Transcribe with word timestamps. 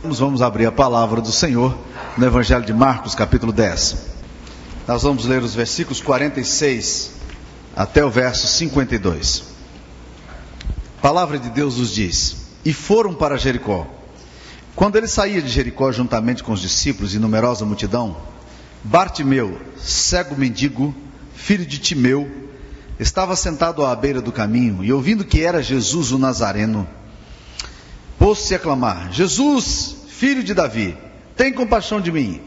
Vamos 0.00 0.42
abrir 0.42 0.64
a 0.64 0.70
palavra 0.70 1.20
do 1.20 1.32
Senhor 1.32 1.76
no 2.16 2.24
Evangelho 2.24 2.64
de 2.64 2.72
Marcos, 2.72 3.16
capítulo 3.16 3.52
10. 3.52 3.96
Nós 4.86 5.02
vamos 5.02 5.24
ler 5.24 5.42
os 5.42 5.56
versículos 5.56 6.00
46 6.00 7.14
até 7.74 8.04
o 8.04 8.08
verso 8.08 8.46
52. 8.46 9.42
A 10.98 11.02
palavra 11.02 11.36
de 11.36 11.50
Deus 11.50 11.78
nos 11.78 11.92
diz: 11.92 12.36
E 12.64 12.72
foram 12.72 13.12
para 13.12 13.36
Jericó. 13.36 13.88
Quando 14.76 14.94
ele 14.94 15.08
saía 15.08 15.42
de 15.42 15.48
Jericó 15.48 15.90
juntamente 15.90 16.44
com 16.44 16.52
os 16.52 16.60
discípulos 16.60 17.12
e 17.12 17.18
numerosa 17.18 17.64
multidão, 17.64 18.16
Bartimeu, 18.84 19.60
cego 19.76 20.36
mendigo, 20.36 20.94
filho 21.34 21.66
de 21.66 21.78
Timeu, 21.78 22.30
estava 23.00 23.34
sentado 23.34 23.84
à 23.84 23.96
beira 23.96 24.20
do 24.20 24.30
caminho 24.30 24.84
e, 24.84 24.92
ouvindo 24.92 25.24
que 25.24 25.42
era 25.42 25.60
Jesus 25.60 26.12
o 26.12 26.18
Nazareno, 26.18 26.86
pôs-se 28.28 28.54
a 28.54 28.58
clamar: 28.58 29.10
Jesus, 29.10 29.96
filho 30.08 30.44
de 30.44 30.52
Davi, 30.52 30.94
tem 31.34 31.50
compaixão 31.50 31.98
de 31.98 32.12
mim. 32.12 32.42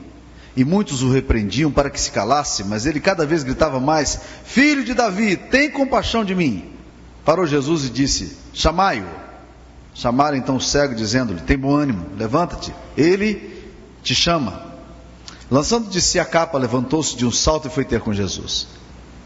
E 0.55 0.63
muitos 0.63 1.02
o 1.02 1.09
repreendiam 1.09 1.72
para 1.72 1.89
que 1.89 1.99
se 1.99 2.12
calasse, 2.12 2.63
mas 2.66 2.85
ele 2.85 2.99
cada 2.99 3.26
vez 3.26 3.41
gritava 3.41 3.80
mais: 3.80 4.20
Filho 4.44 4.84
de 4.84 4.94
Davi, 4.94 5.36
tem 5.36 5.72
compaixão 5.72 6.23
de 6.23 6.36
mim. 6.36 6.72
Parou 7.25 7.48
Jesus 7.48 7.86
e 7.86 7.89
disse: 7.89 8.38
Chamai-o. 8.53 9.08
Chamaram 9.95 10.38
então 10.38 10.58
o 10.58 10.62
cego, 10.62 10.94
dizendo-lhe: 10.94 11.41
Tem 11.41 11.58
bom 11.58 11.75
ânimo, 11.75 12.05
levanta-te, 12.16 12.72
ele 12.95 13.73
te 14.03 14.13
chama. 14.13 14.70
Lançando 15.50 15.89
de 15.89 16.00
si 16.00 16.20
a 16.20 16.25
capa, 16.25 16.59
levantou-se 16.59 17.16
de 17.16 17.25
um 17.25 17.31
salto 17.31 17.70
e 17.70 17.72
foi 17.72 17.86
ter 17.86 18.02
com 18.02 18.13
Jesus. 18.13 18.67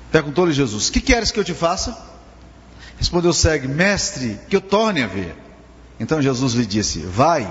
Perguntou-lhe 0.09 0.53
Jesus: 0.53 0.89
Que 0.89 1.01
queres 1.01 1.31
que 1.31 1.39
eu 1.39 1.43
te 1.43 1.53
faça? 1.53 1.97
Respondeu 2.97 3.31
o 3.31 3.33
cego: 3.33 3.67
Mestre, 3.67 4.39
que 4.47 4.55
eu 4.55 4.61
torne 4.61 5.03
a 5.03 5.07
ver. 5.07 5.44
Então 5.99 6.21
Jesus 6.21 6.53
lhe 6.53 6.65
disse: 6.65 6.99
Vai, 6.99 7.47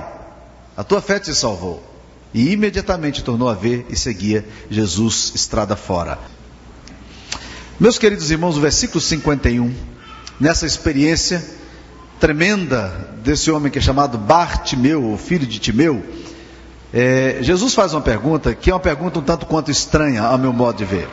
a 0.76 0.84
tua 0.84 1.00
fé 1.00 1.18
te 1.18 1.34
salvou. 1.34 1.82
E 2.32 2.50
imediatamente 2.50 3.22
tornou 3.22 3.48
a 3.48 3.54
ver 3.54 3.86
e 3.88 3.96
seguia 3.96 4.44
Jesus 4.68 5.32
estrada 5.36 5.76
fora. 5.76 6.18
Meus 7.78 7.96
queridos 7.96 8.30
irmãos, 8.30 8.56
o 8.56 8.60
versículo 8.60 9.00
51, 9.00 9.72
nessa 10.40 10.66
experiência 10.66 11.44
tremenda 12.18 13.12
desse 13.22 13.50
homem 13.50 13.70
que 13.70 13.78
é 13.78 13.82
chamado 13.82 14.18
Bartimeu, 14.18 15.12
o 15.12 15.16
filho 15.16 15.46
de 15.46 15.58
Timeu, 15.60 16.04
é, 16.92 17.38
Jesus 17.40 17.74
faz 17.74 17.92
uma 17.92 18.00
pergunta 18.00 18.54
que 18.54 18.70
é 18.70 18.74
uma 18.74 18.80
pergunta 18.80 19.18
um 19.18 19.22
tanto 19.22 19.46
quanto 19.46 19.70
estranha, 19.70 20.22
ao 20.22 20.38
meu 20.38 20.52
modo 20.52 20.78
de 20.78 20.84
ver. 20.84 21.08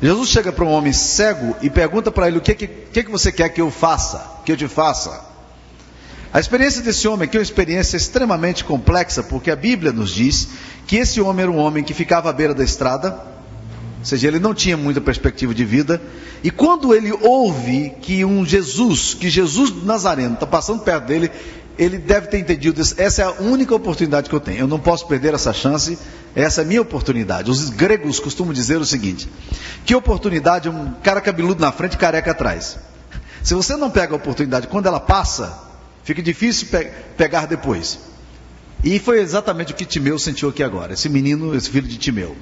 Jesus 0.00 0.28
chega 0.28 0.52
para 0.52 0.64
um 0.64 0.70
homem 0.70 0.92
cego 0.92 1.56
e 1.62 1.70
pergunta 1.70 2.10
para 2.10 2.28
ele: 2.28 2.38
O 2.38 2.40
que, 2.40 2.54
que, 2.54 2.66
que 3.04 3.10
você 3.10 3.30
quer 3.30 3.48
que 3.48 3.60
eu 3.60 3.70
faça? 3.70 4.40
Que 4.44 4.52
eu 4.52 4.56
te 4.56 4.66
faça? 4.66 5.31
A 6.32 6.40
experiência 6.40 6.80
desse 6.80 7.06
homem 7.06 7.26
aqui 7.26 7.36
é 7.36 7.40
uma 7.40 7.44
experiência 7.44 7.96
extremamente 7.96 8.64
complexa, 8.64 9.22
porque 9.22 9.50
a 9.50 9.56
Bíblia 9.56 9.92
nos 9.92 10.14
diz 10.14 10.48
que 10.86 10.96
esse 10.96 11.20
homem 11.20 11.42
era 11.42 11.52
um 11.52 11.58
homem 11.58 11.84
que 11.84 11.92
ficava 11.92 12.30
à 12.30 12.32
beira 12.32 12.54
da 12.54 12.64
estrada, 12.64 13.10
ou 13.98 14.04
seja, 14.04 14.28
ele 14.28 14.38
não 14.38 14.54
tinha 14.54 14.76
muita 14.76 14.98
perspectiva 14.98 15.54
de 15.54 15.64
vida, 15.64 16.00
e 16.42 16.50
quando 16.50 16.94
ele 16.94 17.12
ouve 17.12 17.92
que 18.00 18.24
um 18.24 18.46
Jesus, 18.46 19.12
que 19.12 19.28
Jesus 19.28 19.84
Nazareno 19.84 20.34
está 20.34 20.46
passando 20.46 20.80
perto 20.80 21.04
dele, 21.04 21.30
ele 21.78 21.98
deve 21.98 22.28
ter 22.28 22.38
entendido 22.38 22.80
isso. 22.80 22.94
Essa 22.96 23.22
é 23.22 23.24
a 23.26 23.32
única 23.32 23.74
oportunidade 23.74 24.28
que 24.28 24.34
eu 24.34 24.40
tenho. 24.40 24.60
Eu 24.60 24.66
não 24.66 24.78
posso 24.78 25.06
perder 25.06 25.34
essa 25.34 25.52
chance. 25.52 25.98
Essa 26.34 26.62
é 26.62 26.64
a 26.64 26.66
minha 26.66 26.82
oportunidade. 26.82 27.50
Os 27.50 27.70
gregos 27.70 28.18
costumam 28.18 28.52
dizer 28.52 28.78
o 28.78 28.84
seguinte: 28.84 29.28
que 29.84 29.94
oportunidade 29.94 30.68
é 30.68 30.70
um 30.70 30.92
cara 31.02 31.20
cabeludo 31.20 31.60
na 31.60 31.72
frente 31.72 31.94
e 31.94 31.98
careca 31.98 32.32
atrás. 32.32 32.78
Se 33.42 33.54
você 33.54 33.76
não 33.76 33.90
pega 33.90 34.12
a 34.12 34.16
oportunidade 34.16 34.66
quando 34.66 34.86
ela 34.86 35.00
passa, 35.00 35.71
fica 36.04 36.22
difícil 36.22 36.68
pe 36.68 36.90
pegar 37.16 37.46
depois. 37.46 37.98
E 38.84 38.98
foi 38.98 39.20
exatamente 39.20 39.72
o 39.72 39.76
que 39.76 39.84
Timeu 39.84 40.18
sentiu 40.18 40.48
aqui 40.48 40.62
agora. 40.62 40.92
Esse 40.92 41.08
menino, 41.08 41.54
esse 41.54 41.70
filho 41.70 41.86
de 41.86 41.96
Timeu. 41.96 42.36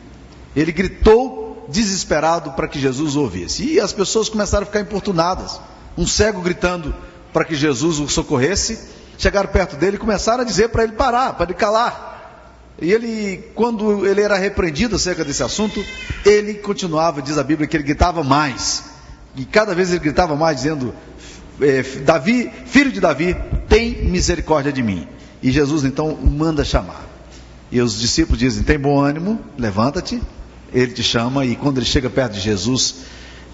Ele 0.56 0.72
gritou 0.72 1.67
desesperado 1.69 2.52
para 2.52 2.67
que 2.67 2.80
Jesus 2.80 3.14
ouvisse. 3.14 3.74
E 3.74 3.80
as 3.80 3.92
pessoas 3.92 4.29
começaram 4.29 4.62
a 4.62 4.67
ficar 4.67 4.80
importunadas. 4.80 5.61
Um 5.96 6.07
cego 6.07 6.40
gritando 6.40 6.95
para 7.33 7.45
que 7.45 7.55
Jesus 7.55 7.98
o 7.98 8.08
socorresse 8.08 8.79
chegaram 9.18 9.51
perto 9.51 9.77
dele 9.77 9.96
e 9.96 10.01
começaram 10.01 10.42
a 10.42 10.46
dizer 10.46 10.70
para 10.70 10.83
ele 10.83 10.92
parar, 10.92 11.34
para 11.34 11.45
ele 11.45 11.55
calar. 11.55 12.11
E 12.80 12.90
ele, 12.90 13.51
quando 13.55 14.07
ele 14.07 14.23
era 14.23 14.36
repreendido 14.39 14.96
acerca 14.96 15.23
desse 15.23 15.42
assunto, 15.42 15.84
ele 16.24 16.55
continuava, 16.55 17.20
diz 17.20 17.36
a 17.36 17.42
Bíblia, 17.42 17.68
que 17.68 17.77
ele 17.77 17.84
gritava 17.84 18.24
mais. 18.24 18.84
E 19.36 19.45
cada 19.45 19.74
vez 19.74 19.90
ele 19.90 19.98
gritava 19.98 20.34
mais, 20.34 20.57
dizendo: 20.57 20.95
é, 21.60 21.82
Davi, 22.00 22.50
filho 22.66 22.90
de 22.90 23.00
Davi, 23.00 23.36
tem 23.68 24.04
misericórdia 24.04 24.72
de 24.72 24.82
mim. 24.82 25.06
E 25.42 25.50
Jesus 25.50 25.84
então 25.84 26.16
manda 26.16 26.64
chamar. 26.64 27.04
E 27.70 27.80
os 27.80 27.98
discípulos 27.98 28.38
dizem: 28.38 28.62
Tem 28.62 28.78
bom 28.78 29.00
ânimo, 29.00 29.40
levanta-te. 29.58 30.20
Ele 30.72 30.92
te 30.92 31.02
chama, 31.02 31.44
e 31.44 31.56
quando 31.56 31.78
ele 31.78 31.86
chega 31.86 32.08
perto 32.08 32.34
de 32.34 32.40
Jesus, 32.40 32.96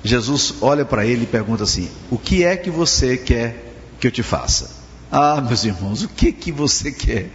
Jesus 0.05 0.55
olha 0.61 0.85
para 0.85 1.07
ele 1.07 1.25
e 1.25 1.27
pergunta 1.27 1.65
assim: 1.65 1.89
O 2.11 2.19
que 2.19 2.45
é 2.45 2.57
que 2.57 2.71
você 2.71 3.17
quer 3.17 3.75
que 4.01 4.07
eu 4.07 4.11
te 4.11 4.23
faça? 4.23 4.71
Ah, 5.11 5.41
meus 5.41 5.65
irmãos, 5.65 6.03
o 6.03 6.09
que 6.09 6.33
que 6.33 6.51
você 6.51 6.93
quer? 6.93 7.31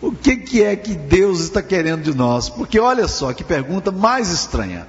O 0.00 0.12
que 0.12 0.36
que 0.36 0.62
é 0.62 0.76
que 0.76 0.94
Deus 0.94 1.40
está 1.40 1.62
querendo 1.62 2.02
de 2.02 2.14
nós? 2.14 2.48
Porque 2.50 2.78
olha 2.78 3.08
só 3.08 3.32
que 3.32 3.42
pergunta 3.42 3.90
mais 3.90 4.30
estranha. 4.30 4.86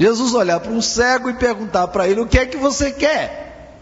Jesus 0.00 0.32
olhar 0.32 0.58
para 0.60 0.72
um 0.72 0.80
cego 0.80 1.28
e 1.28 1.34
perguntar 1.34 1.86
para 1.88 2.08
ele: 2.08 2.22
O 2.22 2.26
que 2.26 2.38
é 2.38 2.46
que 2.46 2.56
você 2.56 2.90
quer? 2.90 3.76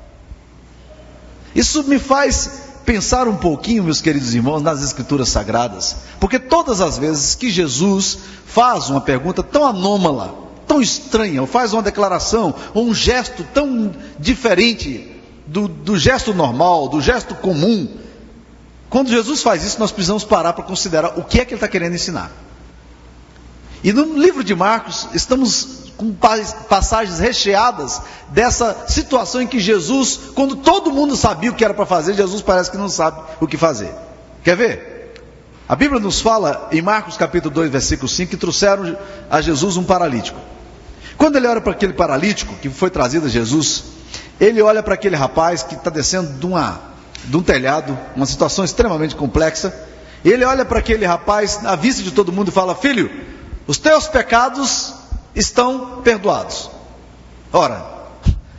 Isso 1.54 1.84
me 1.84 1.96
faz 1.96 2.62
pensar 2.84 3.28
um 3.28 3.36
pouquinho, 3.36 3.84
meus 3.84 4.00
queridos 4.00 4.34
irmãos, 4.34 4.60
nas 4.60 4.82
Escrituras 4.82 5.28
Sagradas, 5.28 5.94
porque 6.18 6.40
todas 6.40 6.80
as 6.80 6.98
vezes 6.98 7.36
que 7.36 7.48
Jesus 7.48 8.18
faz 8.44 8.90
uma 8.90 9.00
pergunta 9.00 9.44
tão 9.44 9.64
anômala, 9.64 10.34
tão 10.66 10.82
estranha, 10.82 11.40
ou 11.40 11.46
faz 11.46 11.72
uma 11.72 11.82
declaração, 11.82 12.52
ou 12.74 12.86
um 12.86 12.94
gesto 12.94 13.46
tão 13.54 13.94
diferente 14.18 15.16
do, 15.46 15.68
do 15.68 15.96
gesto 15.96 16.34
normal, 16.34 16.88
do 16.88 17.00
gesto 17.00 17.36
comum. 17.36 17.88
Quando 18.90 19.08
Jesus 19.08 19.40
faz 19.40 19.62
isso, 19.62 19.78
nós 19.78 19.92
precisamos 19.92 20.24
parar 20.24 20.52
para 20.52 20.64
considerar 20.64 21.16
o 21.16 21.22
que 21.22 21.40
é 21.40 21.44
que 21.44 21.52
ele 21.52 21.58
está 21.58 21.68
querendo 21.68 21.94
ensinar. 21.94 22.32
E 23.84 23.92
no 23.92 24.18
livro 24.18 24.42
de 24.42 24.54
Marcos, 24.54 25.06
estamos 25.14 25.78
com 25.98 26.14
passagens 26.69 27.19
recheadas 27.19 28.00
dessa 28.28 28.84
situação 28.86 29.42
em 29.42 29.48
que 29.48 29.59
Jesus, 29.59 30.19
quando 30.32 30.54
todo 30.54 30.92
mundo 30.92 31.16
sabia 31.16 31.50
o 31.50 31.54
que 31.54 31.64
era 31.64 31.75
para 31.75 31.84
fazer, 31.84 32.14
Jesus 32.14 32.41
parece 32.41 32.70
que 32.70 32.76
não 32.76 32.88
sabe 32.88 33.20
o 33.41 33.48
que 33.48 33.56
fazer. 33.56 33.92
Quer 34.44 34.56
ver? 34.56 35.12
A 35.69 35.75
Bíblia 35.75 36.00
nos 36.00 36.20
fala 36.20 36.69
em 36.70 36.81
Marcos 36.81 37.16
capítulo 37.16 37.53
2, 37.53 37.70
versículo 37.70 38.09
5, 38.09 38.31
que 38.31 38.36
trouxeram 38.36 38.97
a 39.28 39.41
Jesus 39.41 39.76
um 39.76 39.82
paralítico. 39.82 40.38
Quando 41.16 41.34
ele 41.34 41.48
olha 41.48 41.60
para 41.60 41.72
aquele 41.72 41.92
paralítico 41.92 42.54
que 42.62 42.70
foi 42.70 42.91
trazido 42.91 43.26
a 43.26 43.28
Jesus, 43.28 43.82
ele 44.41 44.62
olha 44.62 44.84
para 44.84 44.94
aquele 44.94 45.16
rapaz 45.16 45.65
que 45.65 45.75
está 45.75 45.91
descendo 45.91 46.32
de, 46.38 46.47
uma, 46.47 46.80
de 47.25 47.36
um 47.36 47.42
telhado, 47.42 47.98
uma 48.15 48.25
situação 48.25 48.65
extremamente 48.65 49.16
complexa. 49.16 49.75
Ele 50.25 50.44
olha 50.44 50.65
para 50.65 50.78
aquele 50.78 51.04
rapaz, 51.04 51.59
à 51.66 51.75
vista 51.75 52.04
de 52.04 52.12
todo 52.12 52.32
mundo, 52.32 52.48
e 52.48 52.53
fala: 52.53 52.76
Filho, 52.76 53.10
os 53.66 53.78
teus 53.78 54.06
pecados 54.06 54.94
estão 55.38 56.03
perdoados. 56.03 56.71
Ora, 57.53 57.87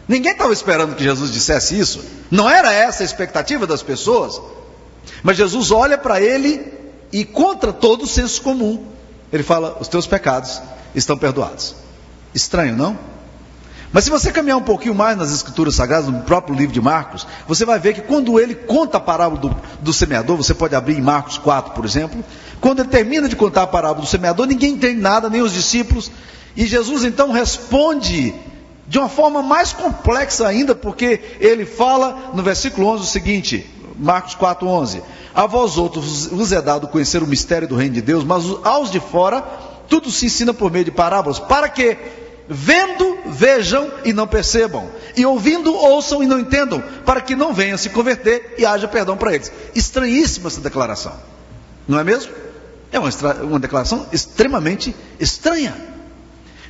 ninguém 0.07 0.31
estava 0.31 0.53
esperando 0.53 0.95
que 0.95 1.03
Jesus 1.03 1.31
dissesse 1.31 1.77
isso. 1.77 2.03
Não 2.31 2.49
era 2.49 2.73
essa 2.73 3.03
a 3.03 3.05
expectativa 3.05 3.67
das 3.67 3.83
pessoas. 3.83 4.41
Mas 5.21 5.37
Jesus 5.37 5.71
olha 5.71 5.97
para 5.97 6.21
ele 6.21 6.73
e, 7.11 7.25
contra 7.25 7.73
todo 7.73 8.03
o 8.03 8.07
senso 8.07 8.41
comum, 8.41 8.85
ele 9.31 9.43
fala: 9.43 9.77
Os 9.79 9.87
teus 9.87 10.07
pecados 10.07 10.61
estão 10.95 11.17
perdoados. 11.17 11.75
Estranho, 12.33 12.75
não? 12.75 12.97
Mas 13.91 14.03
se 14.03 14.11
você 14.11 14.31
caminhar 14.31 14.57
um 14.57 14.63
pouquinho 14.63 14.93
mais 14.93 15.17
nas 15.17 15.31
escrituras 15.31 15.73
sagradas, 15.73 16.07
no 16.07 16.21
próprio 16.21 16.55
livro 16.55 16.71
de 16.71 16.79
Marcos, 16.79 17.25
você 17.47 17.65
vai 17.65 17.79
ver 17.79 17.95
que 17.95 18.01
quando 18.01 18.39
ele 18.39 18.53
conta 18.53 18.97
a 18.97 18.99
parábola 18.99 19.41
do, 19.41 19.55
do, 19.81 19.91
semeador, 19.91 20.37
você 20.37 20.53
pode 20.53 20.75
abrir 20.75 20.97
em 20.97 21.01
Marcos 21.01 21.39
4, 21.39 21.73
por 21.73 21.85
exemplo, 21.85 22.23
quando 22.61 22.81
ele 22.81 22.89
termina 22.89 23.27
de 23.27 23.35
contar 23.35 23.63
a 23.63 23.67
parábola 23.67 24.05
do 24.05 24.07
semeador, 24.07 24.45
ninguém 24.45 24.73
entende 24.73 25.01
nada, 25.01 25.27
nem 25.27 25.41
os 25.41 25.51
discípulos, 25.51 26.11
e 26.55 26.65
Jesus 26.65 27.03
então 27.03 27.31
responde 27.31 28.33
de 28.87 28.97
uma 28.97 29.09
forma 29.09 29.41
mais 29.41 29.71
complexa 29.71 30.47
ainda, 30.47 30.73
porque 30.73 31.21
ele 31.39 31.65
fala 31.65 32.31
no 32.33 32.41
versículo 32.41 32.87
11 32.87 33.03
o 33.03 33.05
seguinte, 33.05 33.69
Marcos 33.97 34.35
4, 34.35 34.67
11: 34.67 35.03
A 35.33 35.45
vós 35.45 35.77
outros 35.77 36.25
vos 36.25 36.51
é 36.51 36.61
dado 36.61 36.87
conhecer 36.87 37.21
o 37.21 37.27
mistério 37.27 37.67
do 37.67 37.75
reino 37.75 37.95
de 37.95 38.01
Deus, 38.01 38.23
mas 38.23 38.43
aos 38.63 38.91
de 38.91 38.99
fora 38.99 39.41
tudo 39.87 40.11
se 40.11 40.25
ensina 40.25 40.53
por 40.53 40.71
meio 40.71 40.85
de 40.85 40.91
parábolas, 40.91 41.39
para 41.39 41.67
que 41.69 41.97
Vendo, 42.51 43.15
vejam 43.27 43.91
e 44.03 44.11
não 44.11 44.25
percebam. 44.25 44.89
E 45.15 45.23
ouvindo, 45.23 45.71
ouçam 45.71 46.23
e 46.23 46.25
não 46.25 46.39
entendam, 46.39 46.83
para 47.05 47.21
que 47.21 47.35
não 47.35 47.53
venham 47.53 47.77
se 47.77 47.91
converter 47.91 48.55
e 48.57 48.65
haja 48.65 48.87
perdão 48.87 49.15
para 49.15 49.35
eles. 49.35 49.51
Estranhíssima 49.75 50.47
essa 50.47 50.59
declaração. 50.59 51.13
Não 51.87 51.99
é 51.99 52.03
mesmo? 52.03 52.33
É 52.91 52.97
uma, 52.97 53.09
uma 53.43 53.59
declaração 53.59 54.07
extremamente 54.11 54.95
estranha. 55.19 55.75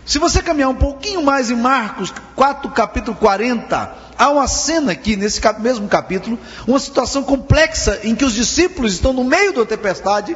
Se 0.09 0.17
você 0.17 0.41
caminhar 0.41 0.71
um 0.71 0.75
pouquinho 0.75 1.21
mais 1.21 1.51
em 1.51 1.56
Marcos 1.56 2.11
4, 2.35 2.71
capítulo 2.71 3.15
40, 3.15 3.95
há 4.17 4.29
uma 4.31 4.47
cena 4.47 4.94
aqui, 4.94 5.15
nesse 5.15 5.39
mesmo 5.59 5.88
capítulo, 5.88 6.39
uma 6.65 6.79
situação 6.79 7.21
complexa 7.21 8.00
em 8.03 8.15
que 8.15 8.25
os 8.25 8.33
discípulos 8.33 8.94
estão 8.94 9.13
no 9.13 9.23
meio 9.23 9.53
da 9.53 9.63
tempestade 9.67 10.35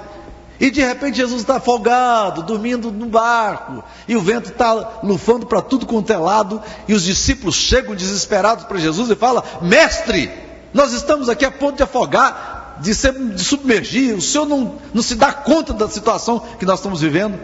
e 0.59 0.69
de 0.69 0.79
repente 0.79 1.17
Jesus 1.17 1.41
está 1.41 1.55
afogado, 1.55 2.43
dormindo 2.43 2.91
no 2.91 3.07
barco, 3.07 3.83
e 4.07 4.15
o 4.15 4.21
vento 4.21 4.51
está 4.51 4.99
lufando 5.01 5.47
para 5.47 5.59
tudo 5.59 5.87
quanto 5.87 6.13
é 6.13 6.17
lado, 6.17 6.61
e 6.87 6.93
os 6.93 7.03
discípulos 7.03 7.55
chegam 7.55 7.95
desesperados 7.95 8.65
para 8.65 8.77
Jesus 8.77 9.09
e 9.09 9.15
falam: 9.15 9.43
Mestre, 9.59 10.29
nós 10.71 10.93
estamos 10.93 11.29
aqui 11.29 11.45
a 11.45 11.51
ponto 11.51 11.77
de 11.77 11.83
afogar, 11.83 12.77
de, 12.79 12.93
ser, 12.93 13.11
de 13.11 13.43
submergir, 13.43 14.15
o 14.15 14.21
senhor 14.21 14.45
não, 14.45 14.75
não 14.93 15.01
se 15.01 15.15
dá 15.15 15.33
conta 15.33 15.73
da 15.73 15.89
situação 15.89 16.43
que 16.59 16.65
nós 16.65 16.77
estamos 16.77 17.01
vivendo? 17.01 17.39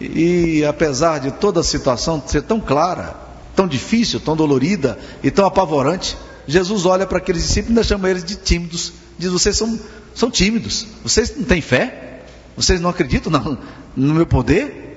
E, 0.00 0.64
apesar 0.64 1.18
de 1.18 1.32
toda 1.32 1.60
a 1.60 1.64
situação 1.64 2.22
ser 2.26 2.42
tão 2.42 2.60
clara, 2.60 3.16
tão 3.56 3.66
difícil, 3.66 4.20
tão 4.20 4.36
dolorida 4.36 4.98
e 5.22 5.30
tão 5.30 5.44
apavorante, 5.44 6.16
Jesus 6.46 6.86
olha 6.86 7.06
para 7.06 7.18
aqueles 7.18 7.42
discípulos 7.42 7.68
e 7.68 7.72
ainda 7.72 7.82
chama 7.82 8.08
eles 8.08 8.24
de 8.24 8.36
tímidos. 8.36 8.92
Diz: 9.18 9.30
Vocês 9.30 9.56
são, 9.56 9.78
são 10.14 10.30
tímidos, 10.30 10.86
vocês 11.02 11.36
não 11.36 11.44
têm 11.44 11.60
fé? 11.60 12.22
Vocês 12.56 12.80
não 12.80 12.90
acreditam 12.90 13.30
no, 13.30 13.58
no 13.96 14.14
meu 14.14 14.26
poder? 14.26 14.88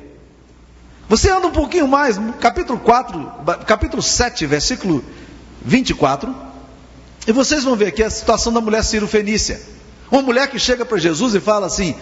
Você 1.10 1.30
anda 1.30 1.48
um 1.48 1.52
pouquinho 1.52 1.88
mais, 1.88 2.18
capítulo 2.40 2.80
4, 2.80 3.32
capítulo 3.68 4.02
7, 4.02 4.46
versículo 4.46 5.04
24, 5.62 6.34
e 7.28 7.32
vocês 7.32 7.64
vão 7.64 7.76
ver 7.76 7.88
aqui 7.88 8.02
a 8.02 8.10
situação 8.10 8.54
da 8.54 8.62
mulher 8.62 8.84
Ciro 8.84 9.08
Fenícia. 9.08 9.62
Uma 10.10 10.22
mulher 10.22 10.48
que 10.50 10.58
chega 10.58 10.86
para 10.86 10.98
Jesus 10.98 11.36
e 11.36 11.40
fala 11.40 11.68
assim: 11.68 11.96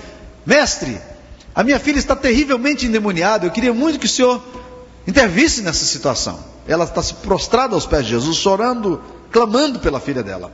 Mestre, 0.45 0.99
a 1.53 1.63
minha 1.63 1.79
filha 1.79 1.97
está 1.97 2.15
terrivelmente 2.15 2.85
endemoniada, 2.85 3.45
eu 3.45 3.51
queria 3.51 3.73
muito 3.73 3.99
que 3.99 4.05
o 4.05 4.09
senhor 4.09 4.41
intervisse 5.07 5.61
nessa 5.61 5.85
situação. 5.85 6.39
Ela 6.67 6.85
está 6.85 7.01
se 7.01 7.15
prostrada 7.15 7.73
aos 7.73 7.85
pés 7.85 8.05
de 8.05 8.11
Jesus, 8.11 8.37
chorando, 8.37 9.01
clamando 9.31 9.79
pela 9.79 9.99
filha 9.99 10.21
dela. 10.21 10.51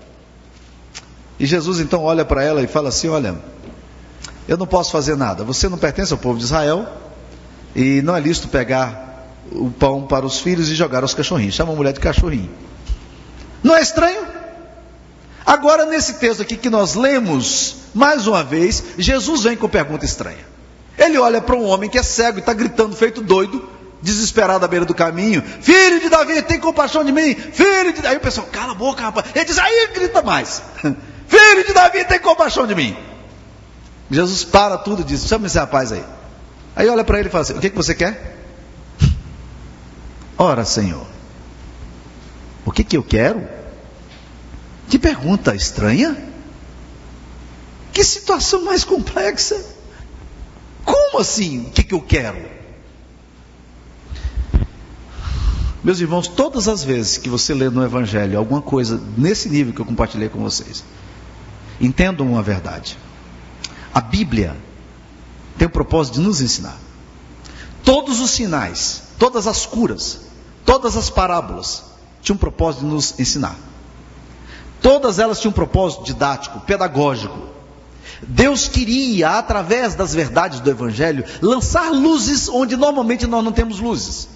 E 1.40 1.46
Jesus 1.46 1.80
então 1.80 2.04
olha 2.04 2.24
para 2.24 2.44
ela 2.44 2.62
e 2.62 2.68
fala 2.68 2.90
assim: 2.90 3.10
Olha, 3.10 3.36
eu 4.48 4.58
não 4.58 4.66
posso 4.66 4.92
fazer 4.92 5.18
nada. 5.18 5.44
Você 5.44 5.68
não 5.68 5.78
pertence 5.78 6.14
ao 6.14 6.20
povo 6.20 6.38
de 6.38 6.46
Israel 6.46 6.88
e 7.76 8.02
não 8.02 8.16
é 8.16 8.20
lícito 8.20 8.48
pegar 8.48 9.28
o 9.52 9.70
pão 9.70 10.08
para 10.08 10.26
os 10.26 10.40
filhos 10.40 10.70
e 10.70 10.76
jogar 10.76 11.04
aos 11.04 11.14
cachorrinhos. 11.14 11.56
Chama 11.56 11.74
a 11.74 11.76
mulher 11.76 11.94
de 11.94 12.00
cachorrinho. 12.00 12.50
Não 13.62 13.76
é 13.76 13.82
estranho? 13.82 14.26
Agora, 15.46 15.86
nesse 15.86 16.14
texto 16.16 16.42
aqui 16.42 16.56
que 16.56 16.70
nós 16.70 16.96
lemos, 16.96 17.76
mais 17.94 18.26
uma 18.26 18.44
vez, 18.44 18.84
Jesus 18.98 19.44
vem 19.44 19.56
com 19.56 19.68
pergunta 19.68 20.06
estranha. 20.06 20.55
Ele 20.98 21.18
olha 21.18 21.42
para 21.42 21.56
um 21.56 21.66
homem 21.66 21.90
que 21.90 21.98
é 21.98 22.04
cego 22.04 22.38
e 22.38 22.40
está 22.40 22.54
gritando, 22.54 22.96
feito 22.96 23.22
doido, 23.22 23.68
desesperado 24.02 24.64
à 24.64 24.68
beira 24.68 24.86
do 24.86 24.94
caminho: 24.94 25.42
Filho 25.42 26.00
de 26.00 26.10
Davi, 26.10 26.42
tem 26.44 26.60
compaixão 26.60 27.04
de 27.04 27.12
mim, 27.12 27.36
filho 27.36 27.92
de 27.94 28.02
Davi. 28.02 28.08
Aí 28.08 28.18
o 28.18 28.22
pessoal, 28.22 28.48
cala 28.52 28.72
a 28.72 28.76
boca, 28.76 29.02
rapaz. 29.02 29.28
Ele 29.36 29.46
diz, 29.46 29.58
aí 29.58 29.90
grita 29.94 30.22
mais: 30.22 30.62
Filho 31.28 31.66
de 31.66 31.74
Davi, 31.74 32.06
tem 32.06 32.20
compaixão 32.20 32.66
de 32.66 32.76
mim. 32.76 32.96
Jesus 34.10 34.44
para 34.44 34.78
tudo 34.78 35.02
e 35.02 35.06
diz: 35.06 35.26
chama 35.26 35.48
esse 35.48 35.58
rapaz 35.58 35.92
aí. 35.92 36.04
Aí 36.76 36.88
olha 36.88 37.04
para 37.04 37.20
ele 37.20 37.30
e 37.30 37.32
fala 37.32 37.42
assim: 37.42 37.54
o 37.54 37.60
que, 37.60 37.70
que 37.70 37.76
você 37.76 37.96
quer? 37.96 38.38
Ora, 40.38 40.64
Senhor, 40.64 41.08
o 42.66 42.72
que, 42.72 42.84
que 42.84 42.96
eu 42.96 43.04
quero? 43.04 43.48
Que 44.90 45.00
pergunta 45.00 45.56
estranha. 45.56 46.16
Que 47.92 48.04
situação 48.04 48.64
mais 48.66 48.84
complexa. 48.84 49.75
Como 51.16 51.24
assim? 51.24 51.68
O 51.68 51.70
que, 51.72 51.82
que 51.82 51.94
eu 51.94 52.02
quero? 52.02 52.46
Meus 55.82 56.02
irmãos, 56.02 56.28
todas 56.28 56.68
as 56.68 56.84
vezes 56.84 57.18
que 57.18 57.30
você 57.30 57.54
lê 57.54 57.70
no 57.70 57.82
Evangelho 57.82 58.38
alguma 58.38 58.62
coisa 58.62 59.02
nesse 59.18 59.48
nível 59.48 59.74
que 59.74 59.80
eu 59.80 59.86
compartilhei 59.86 60.28
com 60.28 60.42
vocês, 60.42 60.84
entendam 61.80 62.28
uma 62.30 62.42
verdade. 62.42 62.98
A 63.94 64.02
Bíblia 64.02 64.58
tem 65.58 65.70
o 65.70 65.72
propósito 65.72 66.16
de 66.16 66.20
nos 66.20 66.42
ensinar. 66.42 66.78
Todos 67.82 68.20
os 68.20 68.32
sinais, 68.32 69.04
todas 69.18 69.48
as 69.48 69.66
curas, 69.66 70.20
todas 70.66 70.98
as 70.98 71.10
parábolas 71.10 71.82
tinham 72.22 72.36
um 72.36 72.40
propósito 72.40 72.82
de 72.82 72.88
nos 72.88 73.18
ensinar. 73.18 73.56
Todas 74.82 75.18
elas 75.18 75.40
tinham 75.40 75.52
um 75.52 75.56
propósito 75.56 76.04
didático, 76.04 76.60
pedagógico. 76.60 77.55
Deus 78.22 78.68
queria, 78.68 79.32
através 79.32 79.96
das 79.96 80.14
verdades 80.14 80.60
do 80.60 80.70
Evangelho, 80.70 81.26
lançar 81.42 81.92
luzes 81.92 82.48
onde 82.48 82.76
normalmente 82.76 83.28
nós 83.28 83.44
não 83.44 83.52
temos 83.52 83.80
luzes. 83.80 84.30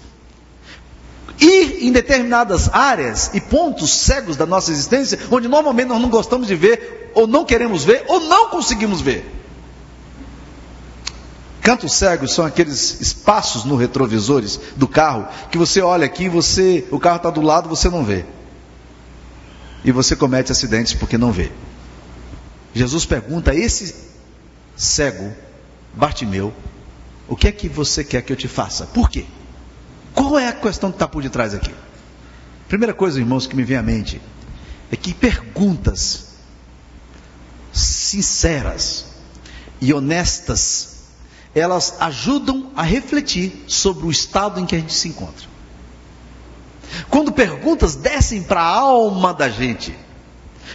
Ir 1.40 1.86
em 1.86 1.92
determinadas 1.92 2.68
áreas 2.72 3.30
e 3.32 3.40
pontos 3.40 3.90
cegos 3.90 4.36
da 4.36 4.44
nossa 4.44 4.70
existência, 4.70 5.18
onde 5.30 5.48
normalmente 5.48 5.88
nós 5.88 6.00
não 6.00 6.10
gostamos 6.10 6.46
de 6.46 6.54
ver, 6.54 7.10
ou 7.14 7.26
não 7.26 7.44
queremos 7.44 7.82
ver, 7.82 8.04
ou 8.08 8.20
não 8.20 8.50
conseguimos 8.50 9.00
ver. 9.00 9.40
Cantos 11.62 11.92
cegos 11.92 12.32
são 12.32 12.44
aqueles 12.44 13.00
espaços 13.00 13.64
no 13.64 13.76
retrovisores 13.76 14.58
do 14.76 14.88
carro 14.88 15.28
que 15.50 15.58
você 15.58 15.80
olha 15.80 16.06
aqui, 16.06 16.28
você, 16.28 16.86
o 16.90 16.98
carro 16.98 17.16
está 17.16 17.30
do 17.30 17.42
lado, 17.42 17.68
você 17.68 17.88
não 17.88 18.04
vê. 18.04 18.24
E 19.84 19.92
você 19.92 20.14
comete 20.14 20.52
acidentes 20.52 20.94
porque 20.94 21.16
não 21.16 21.32
vê. 21.32 21.50
Jesus 22.74 23.04
pergunta 23.04 23.50
a 23.50 23.54
esse 23.54 23.94
cego, 24.76 25.32
Bartimeu, 25.94 26.52
o 27.28 27.36
que 27.36 27.48
é 27.48 27.52
que 27.52 27.68
você 27.68 28.04
quer 28.04 28.22
que 28.22 28.32
eu 28.32 28.36
te 28.36 28.48
faça? 28.48 28.86
Por 28.86 29.10
quê? 29.10 29.26
Qual 30.14 30.38
é 30.38 30.48
a 30.48 30.52
questão 30.52 30.90
que 30.90 30.96
está 30.96 31.08
por 31.08 31.22
detrás 31.22 31.54
aqui? 31.54 31.72
Primeira 32.68 32.94
coisa, 32.94 33.18
irmãos, 33.18 33.46
que 33.46 33.56
me 33.56 33.64
vem 33.64 33.76
à 33.76 33.82
mente 33.82 34.20
é 34.90 34.96
que 34.96 35.14
perguntas 35.14 36.28
sinceras 37.72 39.06
e 39.80 39.92
honestas 39.92 40.98
elas 41.54 41.96
ajudam 42.00 42.70
a 42.76 42.82
refletir 42.82 43.64
sobre 43.66 44.06
o 44.06 44.10
estado 44.10 44.60
em 44.60 44.66
que 44.66 44.76
a 44.76 44.78
gente 44.78 44.92
se 44.92 45.08
encontra. 45.08 45.48
Quando 47.08 47.32
perguntas 47.32 47.94
descem 47.94 48.42
para 48.42 48.60
a 48.60 48.66
alma 48.66 49.32
da 49.34 49.48
gente, 49.48 49.96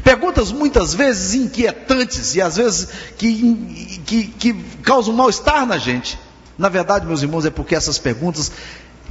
perguntas 0.04 0.52
muitas 0.52 0.94
vezes 0.94 1.34
inquietantes 1.34 2.36
e 2.36 2.42
às 2.42 2.58
vezes 2.58 2.88
que, 3.18 4.02
que, 4.06 4.28
que 4.28 4.54
causam 4.84 5.14
mal-estar 5.14 5.66
na 5.66 5.78
gente, 5.78 6.20
na 6.58 6.70
verdade, 6.70 7.06
meus 7.06 7.22
irmãos, 7.22 7.46
é 7.46 7.50
porque 7.50 7.76
essas 7.76 7.98
perguntas 7.98 8.52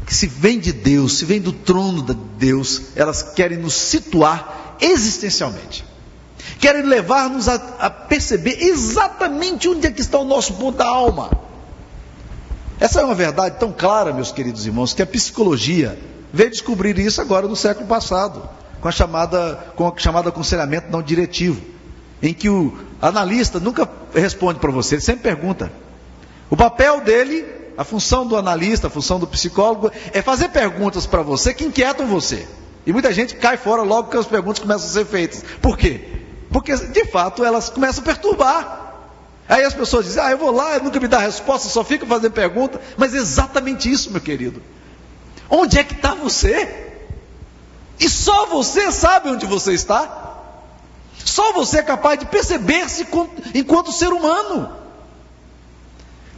que 0.07 0.15
se 0.15 0.27
vêm 0.27 0.59
de 0.59 0.73
Deus, 0.73 1.19
se 1.19 1.25
vêm 1.25 1.41
do 1.41 1.53
trono 1.53 2.03
de 2.03 2.15
Deus, 2.15 2.83
elas 2.95 3.23
querem 3.23 3.59
nos 3.59 3.75
situar 3.75 4.77
existencialmente. 4.81 5.85
Querem 6.59 6.83
levar-nos 6.83 7.49
a, 7.49 7.55
a 7.55 7.91
perceber 7.91 8.63
exatamente 8.63 9.69
onde 9.69 9.87
é 9.87 9.91
que 9.91 10.01
está 10.01 10.19
o 10.19 10.25
nosso 10.25 10.55
ponto 10.55 10.79
da 10.79 10.87
alma. 10.87 11.31
Essa 12.79 13.01
é 13.01 13.05
uma 13.05 13.15
verdade 13.15 13.57
tão 13.59 13.73
clara, 13.73 14.13
meus 14.13 14.33
queridos 14.33 14.67
irmãos, 14.67 14.93
que 14.93 15.03
a 15.03 15.07
psicologia 15.07 15.99
veio 16.33 16.51
descobrir 16.51 16.99
isso 16.99 17.21
agora 17.21 17.47
no 17.47 17.57
século 17.57 17.87
passado, 17.87 18.49
com 18.85 18.89
a 18.89 18.93
chamada, 18.93 19.73
com 19.77 19.89
a 19.89 19.95
chamada 19.97 20.29
aconselhamento 20.29 20.93
não 20.93 21.01
diretivo, 21.01 21.59
em 22.23 22.35
que 22.35 22.51
o 22.51 22.77
analista 23.01 23.59
nunca 23.59 23.89
responde 24.15 24.61
para 24.61 24.71
você, 24.71 24.97
ele 24.97 25.01
sempre 25.01 25.23
pergunta. 25.23 25.73
O 26.51 26.57
papel 26.57 27.01
dele, 27.01 27.47
a 27.79 27.83
função 27.83 28.27
do 28.27 28.37
analista, 28.37 28.89
a 28.89 28.91
função 28.91 29.19
do 29.19 29.27
psicólogo, 29.27 29.91
é 30.13 30.21
fazer 30.21 30.51
perguntas 30.51 31.07
para 31.07 31.23
você 31.23 31.55
que 31.55 31.65
inquietam 31.65 32.07
você. 32.07 32.47
E 32.85 32.93
muita 32.93 33.11
gente 33.11 33.37
cai 33.37 33.57
fora 33.57 33.81
logo 33.81 34.11
que 34.11 34.19
as 34.19 34.27
perguntas 34.27 34.59
começam 34.59 34.87
a 34.87 34.93
ser 34.93 35.07
feitas. 35.07 35.43
Por 35.63 35.79
quê? 35.79 36.03
Porque, 36.51 36.77
de 36.77 37.07
fato, 37.07 37.43
elas 37.43 37.71
começam 37.71 38.03
a 38.03 38.05
perturbar. 38.05 38.97
Aí 39.49 39.65
as 39.65 39.73
pessoas 39.73 40.05
dizem, 40.05 40.23
ah, 40.23 40.31
eu 40.31 40.37
vou 40.37 40.51
lá, 40.51 40.79
nunca 40.79 41.01
me 41.01 41.09
dá 41.09 41.21
resposta, 41.21 41.71
só 41.71 41.83
fica 41.83 42.05
fazendo 42.05 42.33
pergunta. 42.33 42.79
Mas 42.99 43.15
é 43.15 43.17
exatamente 43.17 43.91
isso, 43.91 44.11
meu 44.11 44.21
querido. 44.21 44.61
Onde 45.49 45.79
é 45.79 45.85
que 45.85 45.95
está 45.95 46.15
você? 46.15 46.93
E 47.99 48.09
só 48.09 48.47
você 48.47 48.91
sabe 48.91 49.31
onde 49.31 49.47
você 49.47 49.73
está. 49.73 50.23
Só 51.25 51.53
você 51.53 51.79
é 51.79 51.83
capaz 51.83 52.19
de 52.19 52.27
perceber-se 52.27 53.07
enquanto 53.55 53.93
ser 53.93 54.13
humano. 54.13 54.85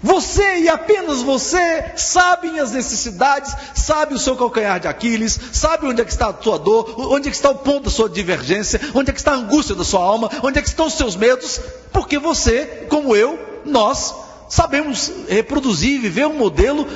Você 0.02 0.60
e 0.60 0.68
apenas 0.68 1.22
você 1.22 1.92
sabem 1.96 2.60
as 2.60 2.70
necessidades, 2.70 3.52
sabe 3.74 4.14
o 4.14 4.18
seu 4.18 4.36
calcanhar 4.36 4.78
de 4.78 4.86
Aquiles, 4.86 5.38
sabe 5.52 5.86
onde 5.86 6.00
é 6.00 6.04
que 6.04 6.12
está 6.12 6.28
a 6.28 6.42
sua 6.42 6.58
dor, 6.58 6.94
onde 7.12 7.28
é 7.28 7.30
que 7.30 7.36
está 7.36 7.50
o 7.50 7.56
ponto 7.56 7.84
da 7.84 7.90
sua 7.90 8.08
divergência, 8.08 8.80
onde 8.94 9.10
é 9.10 9.12
que 9.12 9.18
está 9.18 9.32
a 9.32 9.36
angústia 9.36 9.74
da 9.74 9.84
sua 9.84 10.00
alma, 10.00 10.30
onde 10.42 10.58
é 10.58 10.62
que 10.62 10.68
estão 10.68 10.86
os 10.86 10.94
seus 10.94 11.16
medos, 11.16 11.60
porque 11.92 12.18
você, 12.18 12.86
como 12.88 13.16
eu, 13.16 13.38
nós 13.64 14.14
sabemos 14.48 15.10
reproduzir, 15.28 16.00
viver 16.00 16.26
um 16.26 16.34
modelo 16.34 16.86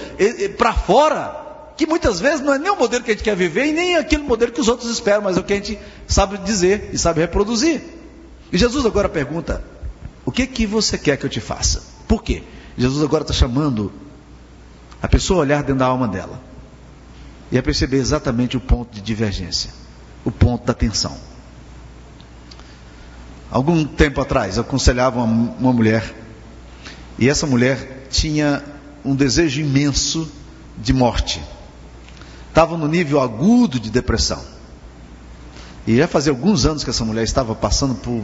para 0.57 0.73
fora, 0.73 1.40
que 1.81 1.87
muitas 1.87 2.21
vezes 2.21 2.43
não 2.43 2.53
é 2.53 2.59
nem 2.59 2.71
o 2.71 2.77
modelo 2.77 3.03
que 3.03 3.11
a 3.11 3.15
gente 3.15 3.25
quer 3.25 3.35
viver 3.35 3.65
e 3.65 3.73
nem 3.73 3.97
aquele 3.97 4.23
modelo 4.23 4.53
que 4.53 4.61
os 4.61 4.69
outros 4.69 4.91
esperam, 4.91 5.23
mas 5.23 5.39
é 5.39 5.41
o 5.41 5.43
que 5.43 5.55
a 5.55 5.57
gente 5.57 5.79
sabe 6.07 6.37
dizer 6.37 6.91
e 6.93 6.99
sabe 6.99 7.23
reproduzir. 7.23 7.81
E 8.53 8.59
Jesus 8.59 8.85
agora 8.85 9.09
pergunta: 9.09 9.65
o 10.23 10.31
que 10.31 10.47
que 10.47 10.67
você 10.67 10.99
quer 10.99 11.17
que 11.17 11.25
eu 11.25 11.31
te 11.31 11.41
faça? 11.41 11.83
Por 12.07 12.23
quê? 12.23 12.43
Jesus 12.77 13.03
agora 13.03 13.23
está 13.23 13.33
chamando 13.33 13.91
a 15.01 15.09
pessoa 15.09 15.39
a 15.39 15.41
olhar 15.41 15.63
dentro 15.63 15.79
da 15.79 15.87
alma 15.87 16.07
dela. 16.07 16.39
ia 17.51 17.63
perceber 17.63 17.97
exatamente 17.97 18.59
o 18.59 18.61
ponto 18.61 18.93
de 18.93 19.01
divergência, 19.01 19.71
o 20.23 20.31
ponto 20.31 20.67
da 20.67 20.75
tensão. 20.75 21.17
Algum 23.51 23.87
tempo 23.87 24.21
atrás, 24.21 24.59
eu 24.59 24.65
aconselhava 24.65 25.23
uma, 25.23 25.55
uma 25.59 25.73
mulher, 25.73 26.15
e 27.19 27.27
essa 27.27 27.47
mulher 27.47 28.07
tinha 28.11 28.63
um 29.03 29.15
desejo 29.15 29.63
imenso 29.63 30.31
de 30.77 30.93
morte. 30.93 31.41
Estava 32.61 32.77
no 32.77 32.87
nível 32.87 33.23
agudo 33.23 33.81
de 33.81 33.91
depressão. 33.91 34.39
E 35.87 35.97
já 35.97 36.07
fazia 36.07 36.31
alguns 36.31 36.67
anos 36.67 36.85
que 36.85 36.91
essa 36.91 37.03
mulher 37.07 37.25
estava 37.25 37.55
passando 37.55 37.95
por, 37.95 38.23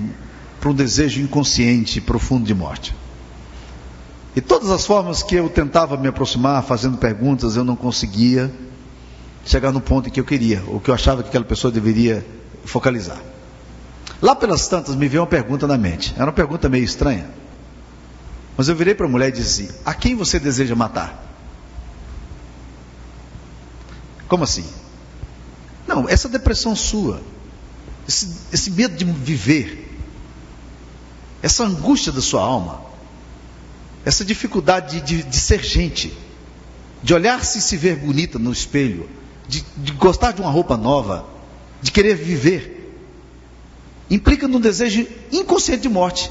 por 0.61 0.73
um 0.73 0.75
desejo 0.75 1.23
inconsciente 1.23 2.03
profundo 2.03 2.45
de 2.45 2.53
morte. 2.53 2.95
E 4.37 4.43
todas 4.43 4.69
as 4.69 4.85
formas 4.85 5.23
que 5.23 5.37
eu 5.37 5.49
tentava 5.49 5.97
me 5.97 6.07
aproximar, 6.07 6.63
fazendo 6.65 6.99
perguntas, 6.99 7.57
eu 7.57 7.65
não 7.65 7.75
conseguia 7.75 8.53
chegar 9.47 9.73
no 9.73 9.81
ponto 9.81 10.11
que 10.11 10.21
eu 10.21 10.25
queria, 10.27 10.63
ou 10.67 10.81
que 10.81 10.91
eu 10.91 10.95
achava 10.95 11.23
que 11.23 11.31
aquela 11.31 11.47
pessoa 11.47 11.73
deveria 11.73 12.23
focalizar. 12.67 13.23
Lá 14.21 14.37
pelas 14.37 14.69
tantas 14.69 14.95
me 14.95 15.09
veio 15.09 15.23
uma 15.23 15.29
pergunta 15.29 15.67
na 15.67 15.79
mente. 15.79 16.13
Era 16.15 16.27
uma 16.27 16.33
pergunta 16.33 16.69
meio 16.69 16.85
estranha. 16.85 17.25
Mas 18.55 18.69
eu 18.69 18.77
virei 18.77 18.95
para 18.95 19.07
a 19.07 19.09
mulher 19.09 19.31
e 19.31 19.33
disse: 19.33 19.71
A 19.83 19.95
quem 19.95 20.15
você 20.15 20.39
deseja 20.39 20.75
matar? 20.75 21.26
Como 24.29 24.45
assim? 24.45 24.65
Não, 25.87 26.09
essa 26.09 26.29
depressão 26.29 26.75
sua, 26.75 27.21
esse, 28.09 28.29
esse 28.53 28.71
medo 28.71 28.97
de 28.97 29.05
viver, 29.05 29.99
essa 31.43 31.65
angústia 31.65 32.11
da 32.11 32.21
sua 32.21 32.43
alma, 32.43 32.83
essa 34.05 34.25
dificuldade 34.25 35.01
de, 35.01 35.23
de, 35.23 35.23
de 35.23 35.37
ser 35.37 35.63
gente, 35.63 36.13
de 37.03 37.15
olhar-se 37.15 37.59
e 37.59 37.63
se 37.63 37.77
ver 37.77 37.97
bonita 37.97 38.39
no 38.39 38.53
espelho, 38.53 39.09
de, 39.49 39.65
de 39.77 39.93
gostar 39.93 40.33
de 40.33 40.41
uma 40.41 40.51
roupa 40.51 40.77
nova, 40.77 41.25
de 41.81 41.93
querer 41.93 42.17
viver, 42.17 42.95
implica 44.11 44.49
num 44.49 44.61
desejo 44.61 45.07
inconsciente 45.31 45.83
de 45.83 45.89
morte. 45.89 46.31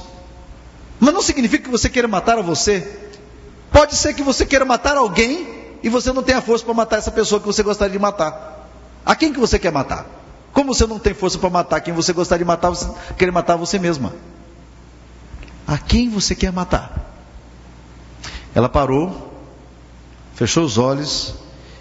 Mas 0.99 1.13
não 1.13 1.21
significa 1.21 1.63
que 1.63 1.69
você 1.69 1.89
queira 1.89 2.07
matar 2.07 2.37
a 2.39 2.41
você. 2.41 2.99
Pode 3.71 3.95
ser 3.95 4.13
que 4.13 4.23
você 4.23 4.45
queira 4.45 4.63
matar 4.65 4.97
alguém 4.97 5.64
e 5.83 5.89
você 5.89 6.11
não 6.11 6.23
tenha 6.23 6.41
força 6.41 6.63
para 6.63 6.73
matar 6.73 6.97
essa 6.97 7.11
pessoa 7.11 7.39
que 7.39 7.47
você 7.47 7.63
gostaria 7.63 7.93
de 7.93 7.99
matar. 7.99 8.67
A 9.05 9.15
quem 9.15 9.31
que 9.31 9.39
você 9.39 9.59
quer 9.59 9.71
matar? 9.71 10.05
Como 10.51 10.73
você 10.73 10.87
não 10.87 10.97
tem 10.97 11.13
força 11.13 11.37
para 11.37 11.49
matar 11.49 11.81
quem 11.81 11.93
você 11.93 12.13
gostaria 12.13 12.43
de 12.43 12.47
matar, 12.47 12.69
você 12.69 12.89
quer 13.17 13.31
matar 13.31 13.55
você 13.55 13.77
mesma. 13.77 14.13
A 15.67 15.77
quem 15.77 16.09
você 16.09 16.33
quer 16.33 16.51
matar? 16.51 17.13
Ela 18.53 18.69
parou, 18.69 19.33
fechou 20.33 20.63
os 20.63 20.77
olhos, 20.77 21.35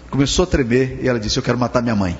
começou 0.09 0.43
a 0.43 0.47
tremer 0.47 0.99
e 1.01 1.07
ela 1.07 1.19
disse: 1.19 1.37
Eu 1.37 1.43
quero 1.43 1.57
matar 1.57 1.81
minha 1.81 1.95
mãe. 1.95 2.17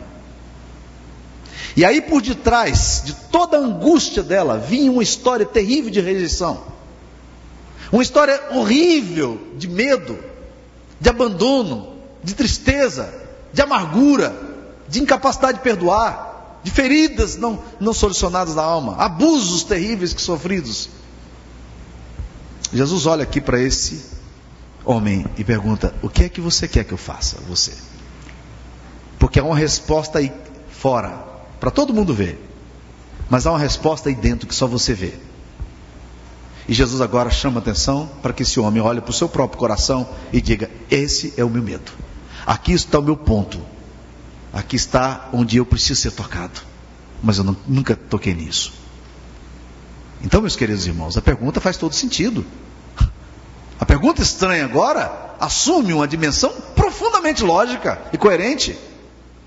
E 1.75 1.83
aí 1.83 2.01
por 2.01 2.21
detrás 2.21 3.03
de 3.05 3.13
toda 3.13 3.57
a 3.57 3.59
angústia 3.59 4.23
dela 4.23 4.57
vinha 4.57 4.91
uma 4.91 5.03
história 5.03 5.45
terrível 5.45 5.91
de 5.91 5.99
rejeição. 5.99 6.63
Uma 7.91 8.01
história 8.01 8.41
horrível 8.51 9.39
de 9.57 9.67
medo, 9.67 10.17
de 10.99 11.09
abandono, 11.09 11.93
de 12.23 12.33
tristeza, 12.33 13.13
de 13.53 13.61
amargura, 13.61 14.35
de 14.87 15.01
incapacidade 15.01 15.57
de 15.57 15.63
perdoar, 15.63 16.59
de 16.63 16.71
feridas 16.71 17.37
não, 17.37 17.61
não 17.79 17.93
solucionadas 17.93 18.55
na 18.55 18.63
alma, 18.63 18.95
abusos 18.97 19.63
terríveis 19.63 20.13
que 20.13 20.21
sofridos. 20.21 20.89
Jesus 22.73 23.05
olha 23.05 23.23
aqui 23.23 23.39
para 23.39 23.59
esse 23.59 24.03
homem 24.83 25.25
e 25.37 25.43
pergunta: 25.43 25.93
O 26.01 26.09
que 26.09 26.23
é 26.23 26.29
que 26.29 26.41
você 26.41 26.67
quer 26.67 26.83
que 26.83 26.93
eu 26.93 26.97
faça? 26.97 27.37
Você. 27.47 27.73
Porque 29.19 29.39
há 29.39 29.43
uma 29.43 29.55
resposta 29.55 30.19
aí 30.19 30.31
fora 30.69 31.23
para 31.59 31.71
todo 31.71 31.93
mundo 31.93 32.13
ver. 32.13 32.39
Mas 33.29 33.47
há 33.47 33.51
uma 33.51 33.59
resposta 33.59 34.09
aí 34.09 34.15
dentro 34.15 34.47
que 34.47 34.53
só 34.53 34.67
você 34.67 34.93
vê. 34.93 35.13
E 36.67 36.73
Jesus 36.73 36.99
agora 37.01 37.29
chama 37.29 37.59
atenção 37.59 38.09
para 38.21 38.33
que 38.33 38.43
esse 38.43 38.59
homem 38.59 38.81
olhe 38.81 38.99
para 38.99 39.11
o 39.11 39.13
seu 39.13 39.29
próprio 39.29 39.59
coração 39.59 40.07
e 40.33 40.41
diga: 40.41 40.69
Esse 40.89 41.33
é 41.37 41.43
o 41.43 41.49
meu 41.49 41.61
medo. 41.61 41.91
Aqui 42.45 42.73
está 42.73 42.99
o 42.99 43.03
meu 43.03 43.15
ponto. 43.15 43.59
Aqui 44.51 44.75
está 44.75 45.29
onde 45.33 45.57
eu 45.57 45.65
preciso 45.65 46.01
ser 46.01 46.11
tocado. 46.11 46.61
Mas 47.21 47.37
eu 47.37 47.43
não, 47.43 47.55
nunca 47.67 47.95
toquei 47.95 48.33
nisso. 48.33 48.73
Então, 50.23 50.41
meus 50.41 50.55
queridos 50.55 50.87
irmãos, 50.87 51.17
a 51.17 51.21
pergunta 51.21 51.61
faz 51.61 51.77
todo 51.77 51.93
sentido. 51.93 52.45
A 53.77 53.85
pergunta 53.85 54.21
estranha 54.21 54.63
agora 54.63 55.35
assume 55.37 55.91
uma 55.91 56.07
dimensão 56.07 56.49
profundamente 56.73 57.43
lógica 57.43 58.01
e 58.13 58.17
coerente 58.17 58.79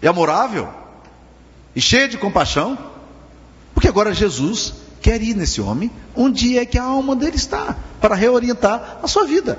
e 0.02 0.06
amorável 0.06 0.68
e 1.75 1.80
cheia 1.80 2.06
de 2.06 2.18
compaixão, 2.18 2.76
porque 3.72 3.88
agora 3.88 4.12
Jesus 4.12 4.75
quer 5.00 5.22
ir 5.22 5.34
nesse 5.34 5.60
homem 5.60 5.90
onde 6.14 6.58
é 6.58 6.66
que 6.66 6.78
a 6.78 6.82
alma 6.82 7.14
dele 7.14 7.36
está, 7.36 7.76
para 8.00 8.14
reorientar 8.14 8.98
a 9.02 9.08
sua 9.08 9.24
vida. 9.24 9.58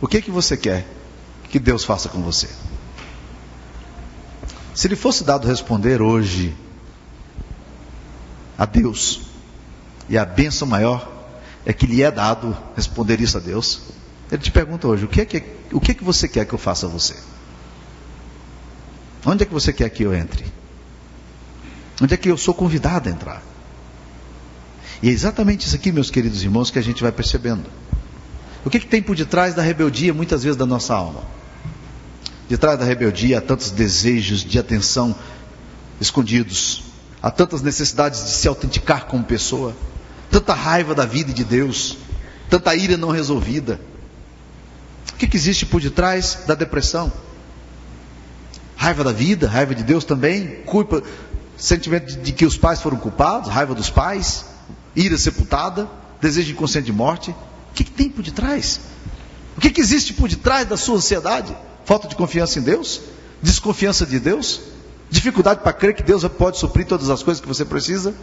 O 0.00 0.06
que 0.06 0.18
é 0.18 0.20
que 0.20 0.30
você 0.30 0.56
quer 0.56 0.86
que 1.48 1.58
Deus 1.58 1.84
faça 1.84 2.08
com 2.08 2.22
você? 2.22 2.48
Se 4.74 4.88
lhe 4.88 4.96
fosse 4.96 5.24
dado 5.24 5.48
responder 5.48 6.02
hoje 6.02 6.54
a 8.58 8.66
Deus, 8.66 9.22
e 10.08 10.16
a 10.16 10.24
bênção 10.24 10.68
maior 10.68 11.10
é 11.64 11.72
que 11.72 11.86
lhe 11.86 12.02
é 12.02 12.10
dado 12.10 12.56
responder 12.76 13.20
isso 13.20 13.36
a 13.36 13.40
Deus, 13.40 13.82
ele 14.30 14.42
te 14.42 14.50
pergunta 14.50 14.86
hoje: 14.86 15.04
o 15.04 15.08
que 15.08 15.20
é 15.20 15.24
que, 15.24 15.42
o 15.72 15.80
que, 15.80 15.92
é 15.92 15.94
que 15.94 16.04
você 16.04 16.28
quer 16.28 16.44
que 16.44 16.54
eu 16.54 16.58
faça 16.58 16.86
a 16.86 16.88
você? 16.88 17.16
Onde 19.24 19.42
é 19.42 19.46
que 19.46 19.52
você 19.52 19.72
quer 19.72 19.88
que 19.90 20.02
eu 20.02 20.14
entre? 20.14 20.44
Onde 22.00 22.14
é 22.14 22.16
que 22.16 22.28
eu 22.28 22.36
sou 22.36 22.52
convidado 22.52 23.08
a 23.08 23.12
entrar? 23.12 23.42
E 25.02 25.08
é 25.08 25.12
exatamente 25.12 25.66
isso 25.66 25.76
aqui, 25.76 25.92
meus 25.92 26.10
queridos 26.10 26.42
irmãos, 26.42 26.70
que 26.70 26.78
a 26.78 26.82
gente 26.82 27.02
vai 27.02 27.12
percebendo. 27.12 27.64
O 28.64 28.70
que, 28.70 28.80
que 28.80 28.86
tem 28.86 29.02
por 29.02 29.14
detrás 29.14 29.54
da 29.54 29.62
rebeldia, 29.62 30.12
muitas 30.12 30.42
vezes, 30.42 30.56
da 30.56 30.66
nossa 30.66 30.94
alma? 30.94 31.22
De 32.48 32.56
trás 32.56 32.78
da 32.78 32.84
rebeldia 32.84 33.38
há 33.38 33.40
tantos 33.40 33.70
desejos 33.70 34.44
de 34.44 34.58
atenção 34.58 35.14
escondidos, 36.00 36.84
há 37.22 37.30
tantas 37.30 37.62
necessidades 37.62 38.24
de 38.24 38.30
se 38.30 38.48
autenticar 38.48 39.06
como 39.06 39.24
pessoa, 39.24 39.74
tanta 40.30 40.54
raiva 40.54 40.94
da 40.94 41.06
vida 41.06 41.30
e 41.30 41.34
de 41.34 41.44
Deus, 41.44 41.96
tanta 42.48 42.74
ira 42.74 42.96
não 42.96 43.10
resolvida. 43.10 43.80
O 45.12 45.16
que, 45.16 45.26
que 45.26 45.36
existe 45.36 45.64
por 45.64 45.80
detrás 45.80 46.40
da 46.46 46.54
depressão? 46.54 47.12
Raiva 48.76 49.02
da 49.02 49.12
vida, 49.12 49.48
raiva 49.48 49.74
de 49.74 49.82
Deus 49.82 50.04
também, 50.04 50.62
culpa, 50.66 51.02
sentimento 51.56 52.16
de, 52.20 52.32
que 52.32 52.44
os 52.44 52.56
pais 52.56 52.80
foram 52.80 52.96
culpados, 52.96 53.48
raiva 53.48 53.74
dos 53.74 53.90
pais, 53.90 54.44
ira 54.94 55.16
sepultada, 55.16 55.88
desejo 56.20 56.52
inconsciente 56.52 56.86
de 56.86 56.92
morte. 56.92 57.30
O 57.30 57.74
que, 57.74 57.84
que 57.84 57.90
tem 57.90 58.08
por 58.08 58.22
detrás? 58.22 58.80
O 59.56 59.60
que, 59.60 59.70
que 59.70 59.80
existe 59.80 60.12
por 60.12 60.28
detrás 60.28 60.66
da 60.66 60.76
sua 60.76 60.96
ansiedade? 60.96 61.56
Falta 61.84 62.08
de 62.08 62.16
confiança 62.16 62.58
em 62.58 62.62
Deus? 62.62 63.00
Desconfiança 63.42 64.04
de 64.04 64.18
Deus? 64.18 64.60
Dificuldade 65.10 65.60
para 65.60 65.72
crer 65.72 65.94
que 65.94 66.02
Deus 66.02 66.24
pode 66.24 66.58
suprir 66.58 66.86
todas 66.86 67.10
as 67.10 67.22
coisas 67.22 67.40
que 67.40 67.48
você 67.48 67.64
precisa? 67.64 68.14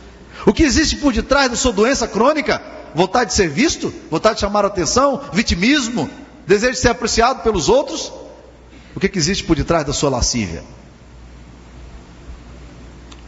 O 0.45 0.53
que 0.53 0.63
existe 0.63 0.97
por 0.97 1.13
detrás 1.13 1.49
da 1.49 1.55
sua 1.55 1.71
doença 1.71 2.07
crônica? 2.07 2.61
Vontade 2.93 3.29
de 3.31 3.35
ser 3.35 3.49
visto? 3.49 3.93
Vontade 4.11 4.35
de 4.35 4.41
chamar 4.41 4.65
atenção? 4.65 5.21
Vitimismo? 5.31 6.09
Desejo 6.45 6.73
de 6.73 6.79
ser 6.79 6.89
apreciado 6.89 7.41
pelos 7.41 7.69
outros? 7.69 8.11
O 8.95 8.99
que, 8.99 9.09
que 9.09 9.17
existe 9.17 9.43
por 9.43 9.55
detrás 9.55 9.85
da 9.85 9.93
sua 9.93 10.09
lascívia? 10.09 10.63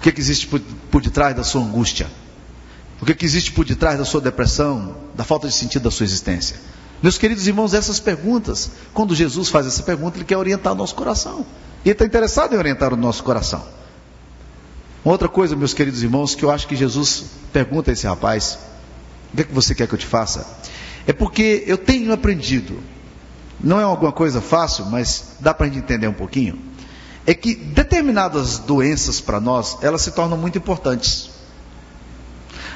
Que, 0.06 0.12
que 0.12 0.22
existe 0.22 0.46
por, 0.46 0.60
por 0.92 1.02
detrás 1.02 1.36
da 1.36 1.44
sua 1.44 1.64
angústia? 1.64 2.06
O 3.02 3.06
que, 3.08 3.16
que 3.16 3.26
existe 3.26 3.52
por 3.52 3.66
detrás 3.66 3.98
da 3.98 4.06
sua 4.06 4.22
depressão, 4.22 4.96
da 5.16 5.24
falta 5.24 5.48
de 5.48 5.56
sentido 5.56 5.82
da 5.82 5.90
sua 5.90 6.04
existência? 6.04 6.58
Meus 7.02 7.18
queridos 7.18 7.48
irmãos, 7.48 7.74
essas 7.74 8.00
perguntas, 8.00 8.70
quando 8.94 9.16
Jesus 9.16 9.50
faz 9.50 9.66
essa 9.66 9.82
pergunta, 9.82 10.20
ele 10.20 10.24
quer 10.24 10.38
orientar 10.38 10.74
o 10.74 10.76
nosso 10.76 10.94
coração. 10.94 11.44
E 11.84 11.90
ele 11.90 11.94
está 11.94 12.06
interessado 12.06 12.54
em 12.54 12.58
orientar 12.60 12.94
o 12.94 12.96
nosso 12.96 13.24
coração. 13.24 13.66
Outra 15.04 15.28
coisa, 15.28 15.56
meus 15.56 15.74
queridos 15.74 16.04
irmãos, 16.04 16.36
que 16.36 16.46
eu 16.46 16.52
acho 16.52 16.68
que 16.68 16.76
Jesus 16.76 17.24
pergunta 17.52 17.90
a 17.90 17.94
esse 17.94 18.06
rapaz: 18.06 18.60
o 19.34 19.38
que, 19.38 19.42
é 19.42 19.46
que 19.46 19.54
você 19.56 19.74
quer 19.74 19.88
que 19.88 19.96
eu 19.96 19.98
te 19.98 20.06
faça? 20.06 20.46
É 21.08 21.14
porque 21.14 21.64
eu 21.66 21.80
tenho 21.80 22.14
aprendido 22.14 22.80
não 23.60 23.80
é 23.80 23.84
alguma 23.84 24.12
coisa 24.12 24.40
fácil, 24.40 24.86
mas 24.86 25.38
dá 25.40 25.52
para 25.52 25.66
a 25.66 25.70
gente 25.70 25.80
entender 25.80 26.08
um 26.08 26.14
pouquinho, 26.14 26.60
é 27.26 27.34
que 27.34 27.56
determinadas 27.56 28.60
doenças 28.60 29.20
para 29.20 29.40
nós, 29.40 29.78
elas 29.82 30.02
se 30.02 30.12
tornam 30.12 30.38
muito 30.38 30.58
importantes. 30.58 31.30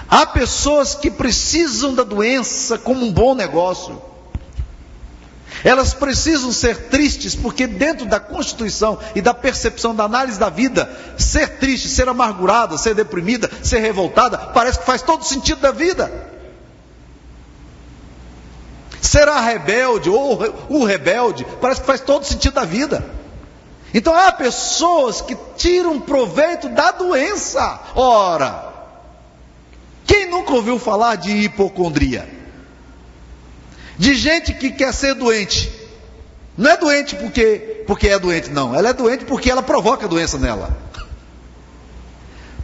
Há 0.09 0.25
pessoas 0.25 0.95
que 0.95 1.11
precisam 1.11 1.93
da 1.93 2.03
doença 2.03 2.77
como 2.77 3.05
um 3.05 3.11
bom 3.11 3.35
negócio. 3.35 4.01
Elas 5.63 5.93
precisam 5.93 6.51
ser 6.51 6.87
tristes, 6.89 7.35
porque 7.35 7.67
dentro 7.67 8.05
da 8.05 8.19
constituição 8.19 8.97
e 9.13 9.21
da 9.21 9.33
percepção 9.33 9.93
da 9.93 10.05
análise 10.05 10.39
da 10.39 10.49
vida, 10.49 10.89
ser 11.17 11.59
triste, 11.59 11.89
ser 11.89 12.07
amargurada, 12.07 12.77
ser 12.77 12.95
deprimida, 12.95 13.49
ser 13.61 13.79
revoltada, 13.79 14.37
parece 14.37 14.79
que 14.79 14.85
faz 14.85 15.01
todo 15.01 15.23
sentido 15.23 15.61
da 15.61 15.71
vida. 15.71 16.29
será 19.01 19.39
rebelde 19.41 20.09
ou 20.09 20.67
o 20.69 20.83
rebelde, 20.83 21.45
parece 21.59 21.81
que 21.81 21.87
faz 21.87 22.01
todo 22.01 22.25
sentido 22.25 22.53
da 22.53 22.65
vida. 22.65 23.18
Então 23.93 24.13
há 24.13 24.31
pessoas 24.31 25.21
que 25.21 25.35
tiram 25.57 25.99
proveito 25.99 26.69
da 26.69 26.91
doença. 26.91 27.79
Ora, 27.95 28.73
quem 30.05 30.29
nunca 30.29 30.53
ouviu 30.53 30.77
falar 30.77 31.15
de 31.15 31.31
hipocondria? 31.31 32.29
De 33.97 34.13
gente 34.15 34.53
que 34.53 34.71
quer 34.71 34.93
ser 34.93 35.15
doente. 35.15 35.71
Não 36.57 36.69
é 36.71 36.77
doente 36.77 37.15
porque, 37.15 37.83
porque 37.87 38.07
é 38.09 38.19
doente, 38.19 38.49
não. 38.49 38.75
Ela 38.75 38.89
é 38.89 38.93
doente 38.93 39.25
porque 39.25 39.49
ela 39.49 39.63
provoca 39.63 40.07
doença 40.07 40.37
nela. 40.37 40.88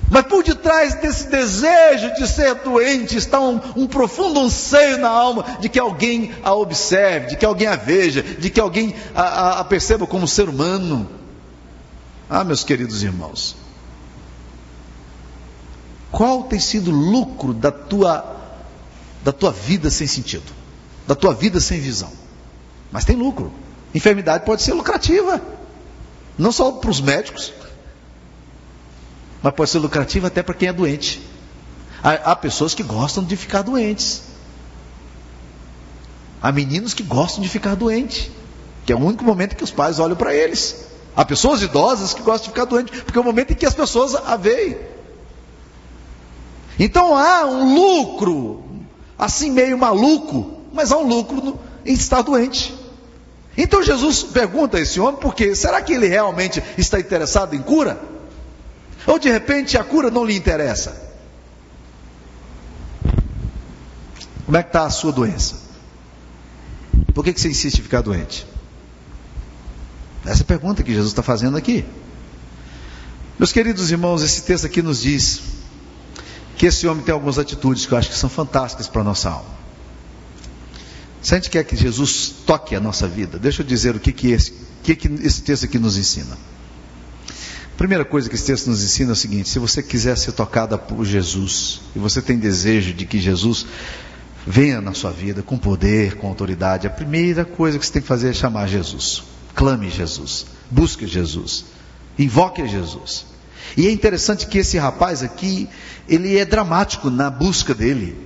Mas 0.10 0.28
por 0.28 0.44
detrás 0.44 0.96
desse 0.96 1.28
desejo 1.28 2.14
de 2.16 2.28
ser 2.28 2.56
doente 2.56 3.18
está 3.18 3.40
um, 3.40 3.60
um, 3.76 3.88
profundo 3.88 4.40
anseio 4.40 5.00
na 5.00 5.10
alma 5.10 5.58
de 5.60 5.68
que 5.68 5.80
alguém 5.80 6.32
a 6.44 6.54
observe, 6.54 7.28
de 7.30 7.36
que 7.36 7.46
alguém 7.46 7.68
a 7.68 7.76
veja, 7.76 8.22
de 8.22 8.50
que 8.50 8.60
alguém 8.60 8.96
a, 9.16 9.22
a, 9.22 9.60
a 9.62 9.64
perceba 9.64 10.06
como 10.06 10.28
ser 10.28 10.48
humano. 10.48 11.10
Ah, 12.30 12.44
meus 12.44 12.64
queridos 12.64 13.02
irmãos, 13.04 13.56
qual 16.12 16.44
tem 16.44 16.60
sido 16.60 16.92
o 16.92 16.94
lucro 16.94 17.54
da 17.54 17.72
tua, 17.72 18.24
da 19.24 19.32
tua 19.32 19.52
vida 19.52 19.90
sem 19.90 20.08
sentido, 20.08 20.52
da 21.08 21.16
tua 21.16 21.34
vida 21.34 21.60
sem 21.60 21.80
visão? 21.80 22.12
Mas 22.92 23.06
tem 23.06 23.16
lucro. 23.16 23.52
Enfermidade 23.94 24.46
pode 24.46 24.62
ser 24.62 24.74
lucrativa, 24.74 25.42
não 26.38 26.52
só 26.52 26.72
para 26.74 26.90
os 26.90 27.02
médicos, 27.02 27.54
mas 29.46 29.54
pode 29.54 29.70
ser 29.70 29.78
lucrativa 29.78 30.26
até 30.26 30.42
para 30.42 30.56
quem 30.56 30.70
é 30.70 30.74
doente. 30.74 31.22
Há, 32.04 32.32
há 32.32 32.36
pessoas 32.36 32.74
que 32.74 32.82
gostam 32.82 33.24
de 33.24 33.38
ficar 33.38 33.62
doentes. 33.62 34.24
Há 36.42 36.52
meninos 36.52 36.96
que 36.96 37.04
gostam 37.04 37.44
de 37.44 37.48
ficar 37.48 37.76
doentes, 37.76 38.32
que 38.88 38.92
é 38.92 38.96
o 38.96 39.00
único 39.00 39.24
momento 39.24 39.56
que 39.56 39.64
os 39.64 39.70
pais 39.70 40.00
olham 40.00 40.16
para 40.16 40.34
eles. 40.34 40.88
Há 41.16 41.24
pessoas 41.24 41.62
idosas 41.62 42.12
que 42.12 42.24
gostam 42.24 42.46
de 42.46 42.50
ficar 42.56 42.66
doentes, 42.66 43.04
porque 43.04 43.20
é 43.20 43.22
o 43.22 43.24
momento 43.24 43.52
em 43.52 43.56
que 43.56 43.68
as 43.68 43.76
pessoas 43.76 44.16
a 44.16 44.36
veem. 44.36 44.78
Então 46.80 47.16
há 47.16 47.46
um 47.46 47.76
lucro, 47.76 48.64
assim 49.16 49.52
meio 49.52 49.78
maluco, 49.78 50.60
mas 50.74 50.92
há 50.92 50.98
um 50.98 51.08
lucro 51.08 51.36
no, 51.36 51.60
em 51.86 51.94
estar 51.94 52.24
doente. 52.24 52.74
Então 53.56 53.84
Jesus 53.84 54.24
pergunta 54.24 54.78
a 54.78 54.82
esse 54.82 55.00
homem, 55.00 55.20
porque 55.22 55.54
será 55.54 55.84
que 55.84 55.94
ele 55.94 56.08
realmente 56.08 56.64
está 56.80 57.00
interessado 57.00 57.56
em 57.56 57.62
cura? 57.62 58.15
Ou 59.08 59.20
de 59.20 59.30
repente 59.30 59.78
a 59.78 59.84
cura 59.84 60.10
não 60.10 60.26
lhe 60.26 60.36
interessa? 60.36 61.04
Como 64.46 64.58
é 64.58 64.64
que 64.64 64.70
está 64.70 64.86
a 64.86 64.90
sua 64.90 65.12
doença? 65.12 65.56
Por 67.14 67.24
que, 67.24 67.34
que 67.34 67.42
você 67.42 67.50
insiste 67.50 67.80
em 67.80 67.84
ficar 67.84 68.02
doente? 68.02 68.46
Essa 70.26 70.42
é 70.42 70.44
a 70.44 70.46
pergunta 70.46 70.84
que 70.84 70.92
Jesus 70.92 71.12
está 71.12 71.24
fazendo 71.24 71.58
aqui. 71.58 71.86
Meus 73.38 73.52
queridos 73.52 73.92
irmãos, 73.92 74.22
esse 74.22 74.44
texto 74.44 74.66
aqui 74.66 74.82
nos 74.82 75.02
diz 75.02 75.42
que 76.58 76.66
esse 76.66 76.88
homem 76.88 77.04
tem 77.04 77.14
algumas 77.14 77.38
atitudes 77.38 77.86
que 77.86 77.92
eu 77.92 77.98
acho 77.98 78.10
que 78.10 78.16
são 78.16 78.30
fantásticas 78.30 78.88
para 78.88 79.02
a 79.02 79.04
nossa 79.04 79.30
alma. 79.30 79.56
Se 81.22 81.34
a 81.34 81.38
gente 81.38 81.50
quer 81.50 81.64
que 81.64 81.76
Jesus 81.76 82.34
toque 82.46 82.76
a 82.76 82.80
nossa 82.80 83.08
vida, 83.08 83.40
deixa 83.40 83.62
eu 83.62 83.66
dizer 83.66 83.96
o 83.96 84.00
que, 84.00 84.12
que, 84.12 84.32
esse, 84.32 84.54
que, 84.84 84.96
que 84.96 85.08
esse 85.26 85.42
texto 85.42 85.66
aqui 85.66 85.80
nos 85.80 85.98
ensina. 85.98 86.38
Primeira 87.78 88.06
coisa 88.06 88.30
que 88.30 88.36
esse 88.36 88.46
texto 88.46 88.70
nos 88.70 88.84
ensina 88.84 89.12
é 89.12 89.14
o 89.14 89.16
seguinte: 89.16 89.50
se 89.50 89.60
você 89.60 89.84
quiser 89.84 90.18
ser 90.18 90.32
tocada 90.32 90.78
por 90.78 91.06
Jesus, 91.06 91.82
e 91.96 92.00
você 92.00 92.22
tem 92.22 92.38
desejo 92.38 92.94
de 92.94 93.06
que 93.06 93.20
Jesus 93.20 93.66
venha 94.48 94.80
na 94.80 94.94
sua 94.94 95.12
vida 95.12 95.42
com 95.42 95.58
poder, 95.58 96.16
com 96.16 96.28
autoridade, 96.28 96.88
a 96.88 96.90
primeira 96.90 97.44
coisa 97.44 97.78
que 97.78 97.86
você 97.86 97.94
tem 97.94 98.02
que 98.02 98.08
fazer 98.08 98.30
é 98.30 98.34
chamar 98.34 98.68
Jesus. 98.68 99.24
Clame 99.54 99.90
Jesus, 99.90 100.46
busque 100.70 101.08
Jesus, 101.08 101.66
invoque 102.18 102.68
Jesus. 102.68 103.26
E 103.76 103.88
é 103.88 103.92
interessante 103.92 104.48
que 104.48 104.60
esse 104.60 104.78
rapaz 104.78 105.24
aqui, 105.24 105.68
ele 106.08 106.38
é 106.38 106.46
dramático 106.46 107.10
na 107.10 107.30
busca 107.30 107.74
dele. 107.74 108.25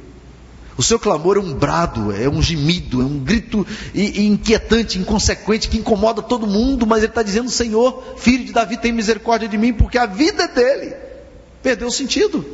O 0.80 0.82
seu 0.82 0.98
clamor 0.98 1.36
é 1.36 1.42
um 1.42 1.54
brado, 1.54 2.14
é 2.14 2.30
um 2.30 2.42
gemido, 2.42 3.02
é 3.02 3.04
um 3.04 3.20
grito 3.20 3.68
inquietante, 3.94 4.98
inconsequente, 4.98 5.68
que 5.68 5.78
incomoda 5.78 6.22
todo 6.22 6.48
mundo, 6.48 6.88
mas 6.88 7.00
ele 7.00 7.08
está 7.08 7.22
dizendo: 7.22 7.50
Senhor, 7.50 8.16
filho 8.16 8.46
de 8.46 8.54
Davi, 8.54 8.78
tem 8.78 8.94
misericórdia 8.94 9.50
de 9.50 9.58
mim, 9.58 9.74
porque 9.74 9.98
a 9.98 10.06
vida 10.06 10.48
dele 10.48 10.96
perdeu 11.62 11.92
sentido. 11.92 12.46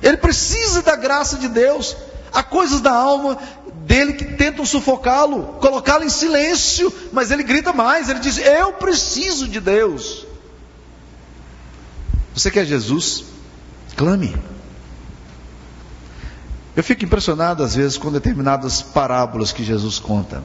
Ele 0.00 0.18
precisa 0.18 0.82
da 0.82 0.94
graça 0.94 1.36
de 1.36 1.48
Deus. 1.48 1.96
Há 2.32 2.44
coisas 2.44 2.80
da 2.80 2.92
alma 2.92 3.36
dele 3.84 4.12
que 4.12 4.24
tentam 4.24 4.64
sufocá-lo, 4.64 5.56
colocá-lo 5.60 6.04
em 6.04 6.08
silêncio, 6.08 6.94
mas 7.12 7.32
ele 7.32 7.42
grita 7.42 7.72
mais, 7.72 8.08
ele 8.08 8.20
diz: 8.20 8.38
Eu 8.38 8.74
preciso 8.74 9.48
de 9.48 9.58
Deus. 9.58 10.24
Você 12.32 12.52
quer 12.52 12.64
Jesus? 12.64 13.24
Clame. 13.96 14.55
Eu 16.76 16.84
fico 16.84 17.04
impressionado 17.06 17.62
às 17.62 17.74
vezes 17.74 17.96
com 17.96 18.12
determinadas 18.12 18.82
parábolas 18.82 19.50
que 19.50 19.64
Jesus 19.64 19.98
conta. 19.98 20.42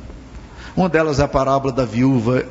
Uma 0.77 0.87
delas 0.87 1.19
é 1.19 1.23
a 1.23 1.27
parábola 1.27 1.73
da 1.73 1.83
viúva, 1.83 2.45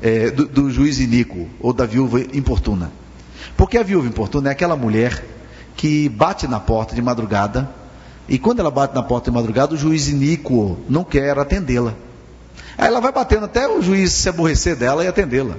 é, 0.00 0.30
do, 0.30 0.46
do 0.46 0.70
juiz 0.70 1.00
iníquo, 1.00 1.48
ou 1.58 1.72
da 1.72 1.84
viúva 1.84 2.20
importuna. 2.20 2.92
Porque 3.56 3.76
a 3.76 3.82
viúva 3.82 4.06
importuna 4.06 4.50
é 4.50 4.52
aquela 4.52 4.76
mulher 4.76 5.24
que 5.76 6.08
bate 6.08 6.46
na 6.46 6.60
porta 6.60 6.94
de 6.94 7.02
madrugada, 7.02 7.68
e 8.28 8.38
quando 8.38 8.60
ela 8.60 8.70
bate 8.70 8.94
na 8.94 9.02
porta 9.02 9.32
de 9.32 9.34
madrugada, 9.34 9.74
o 9.74 9.76
juiz 9.76 10.06
iníquo 10.06 10.78
não 10.88 11.02
quer 11.02 11.36
atendê-la. 11.36 11.94
Aí 12.76 12.86
ela 12.86 13.00
vai 13.00 13.10
batendo 13.10 13.46
até 13.46 13.66
o 13.66 13.82
juiz 13.82 14.12
se 14.12 14.28
aborrecer 14.28 14.76
dela 14.76 15.02
e 15.02 15.08
atendê-la. 15.08 15.56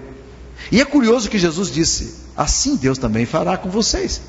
E 0.71 0.79
é 0.79 0.85
curioso 0.85 1.29
que 1.29 1.37
Jesus 1.37 1.69
disse: 1.69 2.15
assim 2.37 2.77
Deus 2.77 2.97
também 2.97 3.25
fará 3.25 3.57
com 3.57 3.69
vocês. 3.69 4.21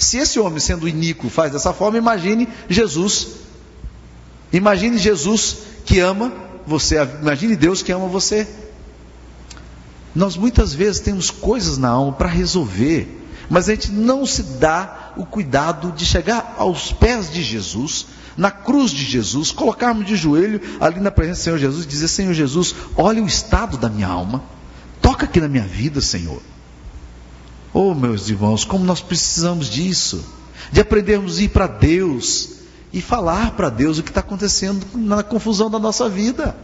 Se 0.00 0.16
esse 0.16 0.40
homem, 0.40 0.58
sendo 0.58 0.88
iníquo, 0.88 1.28
faz 1.28 1.52
dessa 1.52 1.74
forma, 1.74 1.98
imagine 1.98 2.48
Jesus. 2.70 3.28
Imagine 4.50 4.96
Jesus 4.96 5.58
que 5.84 6.00
ama 6.00 6.32
você. 6.66 6.96
Imagine 7.20 7.54
Deus 7.54 7.82
que 7.82 7.92
ama 7.92 8.06
você. 8.08 8.48
Nós 10.14 10.38
muitas 10.38 10.72
vezes 10.72 11.00
temos 11.00 11.30
coisas 11.30 11.76
na 11.76 11.90
alma 11.90 12.12
para 12.12 12.28
resolver, 12.28 13.28
mas 13.50 13.68
a 13.68 13.74
gente 13.74 13.92
não 13.92 14.24
se 14.24 14.42
dá 14.42 15.12
o 15.18 15.26
cuidado 15.26 15.92
de 15.92 16.06
chegar 16.06 16.54
aos 16.56 16.92
pés 16.92 17.30
de 17.30 17.42
Jesus, 17.42 18.06
na 18.38 18.50
cruz 18.50 18.90
de 18.92 19.04
Jesus, 19.04 19.52
colocarmos 19.52 20.06
de 20.06 20.16
joelho 20.16 20.62
ali 20.80 20.98
na 20.98 21.10
presença 21.10 21.40
do 21.40 21.44
Senhor 21.44 21.58
Jesus 21.58 21.84
e 21.84 21.88
dizer: 21.88 22.08
Senhor 22.08 22.32
Jesus, 22.32 22.74
olha 22.96 23.22
o 23.22 23.26
estado 23.26 23.76
da 23.76 23.90
minha 23.90 24.08
alma, 24.08 24.42
toca 25.02 25.26
aqui 25.26 25.40
na 25.42 25.48
minha 25.48 25.64
vida, 25.64 26.00
Senhor. 26.00 26.40
Oh, 27.72 27.94
meus 27.94 28.28
irmãos, 28.28 28.64
como 28.64 28.84
nós 28.84 29.00
precisamos 29.00 29.70
disso, 29.70 30.24
de 30.72 30.80
aprendermos 30.80 31.38
a 31.38 31.42
ir 31.42 31.48
para 31.50 31.66
Deus 31.66 32.50
e 32.92 33.00
falar 33.00 33.52
para 33.52 33.68
Deus 33.70 33.98
o 33.98 34.02
que 34.02 34.10
está 34.10 34.20
acontecendo 34.20 34.84
na 34.94 35.22
confusão 35.22 35.70
da 35.70 35.78
nossa 35.78 36.08
vida. 36.08 36.56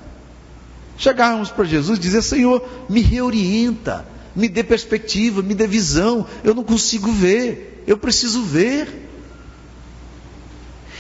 Chegarmos 0.99 1.51
para 1.51 1.65
Jesus 1.65 1.99
e 1.99 2.03
dizer: 2.03 2.23
Senhor, 2.23 2.67
me 2.89 3.01
reorienta, 3.03 4.07
me 4.35 4.49
dê 4.49 4.65
perspectiva, 4.65 5.43
me 5.43 5.55
dê 5.55 5.67
visão. 5.67 6.27
Eu 6.43 6.55
não 6.55 6.65
consigo 6.65 7.13
ver, 7.13 7.85
eu 7.87 7.97
preciso 7.97 8.43
ver. 8.43 9.05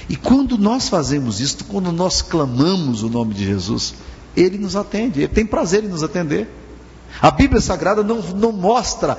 E 0.09 0.15
quando 0.15 0.57
nós 0.57 0.89
fazemos 0.89 1.41
isso, 1.41 1.65
quando 1.65 1.91
nós 1.91 2.23
clamamos 2.23 3.03
o 3.03 3.09
nome 3.09 3.35
de 3.35 3.45
Jesus, 3.45 3.95
Ele 4.37 4.57
nos 4.57 4.77
atende, 4.77 5.21
Ele 5.21 5.29
tem 5.29 5.45
prazer 5.45 5.83
em 5.83 5.89
nos 5.89 6.05
atender. 6.05 6.49
A 7.21 7.31
Bíblia 7.31 7.61
Sagrada 7.61 8.03
não, 8.03 8.21
não 8.21 8.53
mostra 8.53 9.19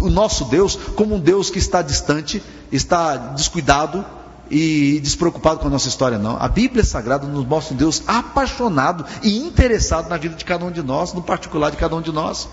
o 0.00 0.10
nosso 0.10 0.44
Deus 0.46 0.76
como 0.96 1.14
um 1.14 1.20
Deus 1.20 1.50
que 1.50 1.58
está 1.58 1.82
distante, 1.82 2.42
está 2.70 3.16
descuidado 3.16 4.04
e 4.50 4.98
despreocupado 5.00 5.60
com 5.60 5.66
a 5.66 5.70
nossa 5.70 5.88
história, 5.88 6.18
não. 6.18 6.36
A 6.40 6.48
Bíblia 6.48 6.84
Sagrada 6.84 7.26
nos 7.26 7.46
mostra 7.46 7.74
um 7.74 7.76
Deus 7.76 8.02
apaixonado 8.06 9.04
e 9.22 9.38
interessado 9.38 10.08
na 10.08 10.16
vida 10.16 10.34
de 10.34 10.44
cada 10.44 10.64
um 10.64 10.70
de 10.70 10.82
nós, 10.82 11.12
no 11.12 11.22
particular 11.22 11.70
de 11.70 11.76
cada 11.76 11.94
um 11.94 12.00
de 12.00 12.12
nós. 12.12 12.48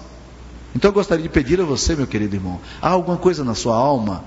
Então 0.76 0.90
eu 0.90 0.94
gostaria 0.94 1.24
de 1.24 1.30
pedir 1.30 1.60
a 1.62 1.64
você, 1.64 1.96
meu 1.96 2.06
querido 2.06 2.36
irmão, 2.36 2.60
há 2.82 2.90
alguma 2.90 3.18
coisa 3.18 3.44
na 3.44 3.56
sua 3.56 3.76
alma? 3.76 4.24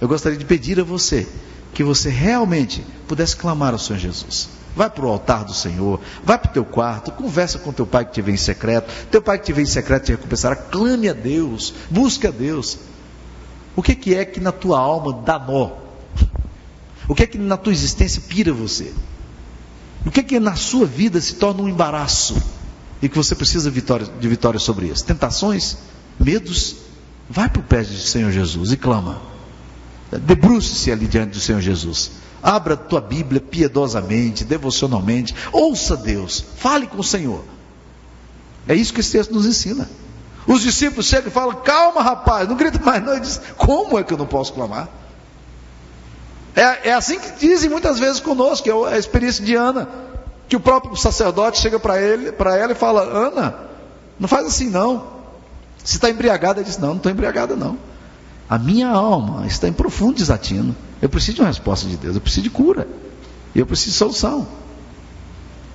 Eu 0.00 0.08
gostaria 0.08 0.36
de 0.36 0.44
pedir 0.44 0.80
a 0.80 0.84
você 0.84 1.26
que 1.72 1.84
você 1.84 2.10
realmente 2.10 2.84
pudesse 3.06 3.36
clamar 3.36 3.72
ao 3.72 3.78
Senhor 3.78 3.98
Jesus. 3.98 4.48
Vai 4.76 4.90
para 4.90 5.06
o 5.06 5.08
altar 5.08 5.42
do 5.42 5.54
Senhor, 5.54 5.98
vai 6.22 6.36
para 6.38 6.50
o 6.50 6.52
teu 6.52 6.64
quarto, 6.64 7.10
conversa 7.10 7.58
com 7.58 7.72
teu 7.72 7.86
pai 7.86 8.04
que 8.04 8.12
te 8.12 8.20
vem 8.20 8.34
em 8.34 8.38
secreto, 8.38 8.92
teu 9.10 9.22
pai 9.22 9.38
que 9.38 9.46
te 9.46 9.52
vem 9.54 9.62
em 9.62 9.66
secreto 9.66 10.04
te 10.04 10.12
recompensará, 10.12 10.54
clame 10.54 11.08
a 11.08 11.14
Deus, 11.14 11.72
busque 11.88 12.26
a 12.26 12.30
Deus. 12.30 12.78
O 13.74 13.82
que, 13.82 13.94
que 13.94 14.14
é 14.14 14.22
que 14.26 14.38
na 14.38 14.52
tua 14.52 14.78
alma 14.78 15.22
dá 15.24 15.38
nó? 15.38 15.70
O 17.08 17.14
que 17.14 17.22
é 17.22 17.26
que 17.26 17.38
na 17.38 17.56
tua 17.56 17.72
existência 17.72 18.20
pira 18.28 18.52
você? 18.52 18.92
O 20.04 20.10
que 20.10 20.20
é 20.20 20.22
que 20.22 20.38
na 20.38 20.56
sua 20.56 20.84
vida 20.84 21.20
se 21.22 21.36
torna 21.36 21.62
um 21.62 21.68
embaraço? 21.68 22.36
E 23.00 23.08
que 23.08 23.16
você 23.16 23.34
precisa 23.34 23.70
de 23.70 24.28
vitória 24.28 24.58
sobre 24.58 24.86
isso? 24.86 25.04
Tentações? 25.04 25.78
Medos? 26.18 26.76
Vai 27.28 27.48
para 27.48 27.60
o 27.60 27.62
pé 27.62 27.82
do 27.82 27.96
Senhor 27.96 28.30
Jesus 28.30 28.72
e 28.72 28.76
clama. 28.76 29.20
Debruce-se 30.10 30.92
ali 30.92 31.06
diante 31.06 31.30
do 31.30 31.40
Senhor 31.40 31.60
Jesus. 31.60 32.12
Abra 32.46 32.74
a 32.74 32.76
tua 32.76 33.00
Bíblia 33.00 33.40
piedosamente, 33.40 34.44
devocionalmente. 34.44 35.34
Ouça 35.50 35.96
Deus. 35.96 36.44
Fale 36.58 36.86
com 36.86 37.00
o 37.00 37.02
Senhor. 37.02 37.42
É 38.68 38.74
isso 38.76 38.94
que 38.94 39.00
esse 39.00 39.10
texto 39.10 39.34
nos 39.34 39.46
ensina. 39.46 39.90
Os 40.46 40.62
discípulos 40.62 41.06
chegam 41.06 41.26
e 41.26 41.32
falam: 41.32 41.56
Calma, 41.56 42.00
rapaz, 42.00 42.48
não 42.48 42.54
grita 42.54 42.78
mais, 42.78 43.02
não. 43.04 43.14
Ele 43.14 43.22
diz: 43.22 43.40
Como 43.56 43.98
é 43.98 44.04
que 44.04 44.12
eu 44.12 44.16
não 44.16 44.28
posso 44.28 44.52
clamar? 44.52 44.88
É, 46.54 46.90
é 46.90 46.92
assim 46.92 47.18
que 47.18 47.32
dizem 47.32 47.68
muitas 47.68 47.98
vezes 47.98 48.20
conosco, 48.20 48.68
é 48.86 48.94
a 48.94 48.96
experiência 48.98 49.44
de 49.44 49.56
Ana, 49.56 49.88
que 50.48 50.54
o 50.54 50.60
próprio 50.60 50.94
sacerdote 50.94 51.58
chega 51.58 51.80
para 51.80 52.00
ele, 52.00 52.30
para 52.30 52.56
ela 52.56 52.70
e 52.70 52.76
fala: 52.76 53.02
Ana, 53.02 53.56
não 54.20 54.28
faz 54.28 54.46
assim 54.46 54.70
não. 54.70 55.04
Se 55.82 55.96
está 55.96 56.08
embriagada, 56.08 56.60
ele 56.60 56.68
diz: 56.68 56.78
Não, 56.78 56.90
não 56.90 56.96
estou 56.98 57.10
embriagada 57.10 57.56
não. 57.56 57.76
A 58.48 58.56
minha 58.56 58.88
alma 58.88 59.48
está 59.48 59.66
em 59.66 59.72
profundo 59.72 60.14
desatino. 60.14 60.76
Eu 61.00 61.08
preciso 61.08 61.36
de 61.36 61.40
uma 61.42 61.48
resposta 61.48 61.86
de 61.88 61.96
Deus, 61.96 62.14
eu 62.14 62.20
preciso 62.20 62.42
de 62.42 62.50
cura, 62.50 62.88
eu 63.54 63.66
preciso 63.66 63.90
de 63.90 63.96
solução. 63.96 64.48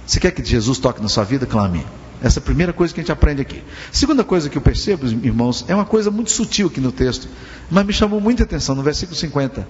Você 0.05 0.19
quer 0.19 0.31
que 0.31 0.43
Jesus 0.43 0.79
toque 0.79 1.01
na 1.01 1.07
sua 1.07 1.23
vida? 1.23 1.45
Clame. 1.45 1.85
Essa 2.21 2.39
é 2.39 2.41
a 2.41 2.43
primeira 2.43 2.71
coisa 2.71 2.93
que 2.93 2.99
a 2.99 3.03
gente 3.03 3.11
aprende 3.11 3.41
aqui. 3.41 3.63
Segunda 3.91 4.23
coisa 4.23 4.49
que 4.49 4.57
eu 4.57 4.61
percebo, 4.61 5.07
irmãos, 5.07 5.65
é 5.67 5.73
uma 5.73 5.85
coisa 5.85 6.11
muito 6.11 6.29
sutil 6.29 6.67
aqui 6.67 6.79
no 6.79 6.91
texto, 6.91 7.27
mas 7.69 7.85
me 7.85 7.91
chamou 7.91 8.21
muita 8.21 8.43
atenção 8.43 8.75
no 8.75 8.83
versículo 8.83 9.17
50. 9.17 9.67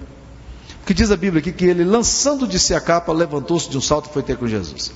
Que 0.84 0.92
diz 0.92 1.10
a 1.10 1.16
Bíblia 1.16 1.40
aqui 1.40 1.52
que 1.52 1.64
ele, 1.64 1.84
lançando 1.84 2.46
de 2.46 2.58
si 2.58 2.74
a 2.74 2.80
capa, 2.80 3.12
levantou-se 3.12 3.70
de 3.70 3.78
um 3.78 3.80
salto 3.80 4.10
e 4.10 4.12
foi 4.12 4.22
ter 4.22 4.36
com 4.36 4.46
Jesus. 4.46 4.92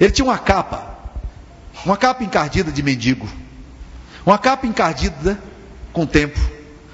Ele 0.00 0.10
tinha 0.10 0.24
uma 0.24 0.38
capa, 0.38 0.98
uma 1.84 1.96
capa 1.96 2.24
encardida 2.24 2.72
de 2.72 2.82
mendigo, 2.82 3.28
uma 4.24 4.38
capa 4.38 4.66
encardida 4.66 5.38
com 5.92 6.06
tempo, 6.06 6.40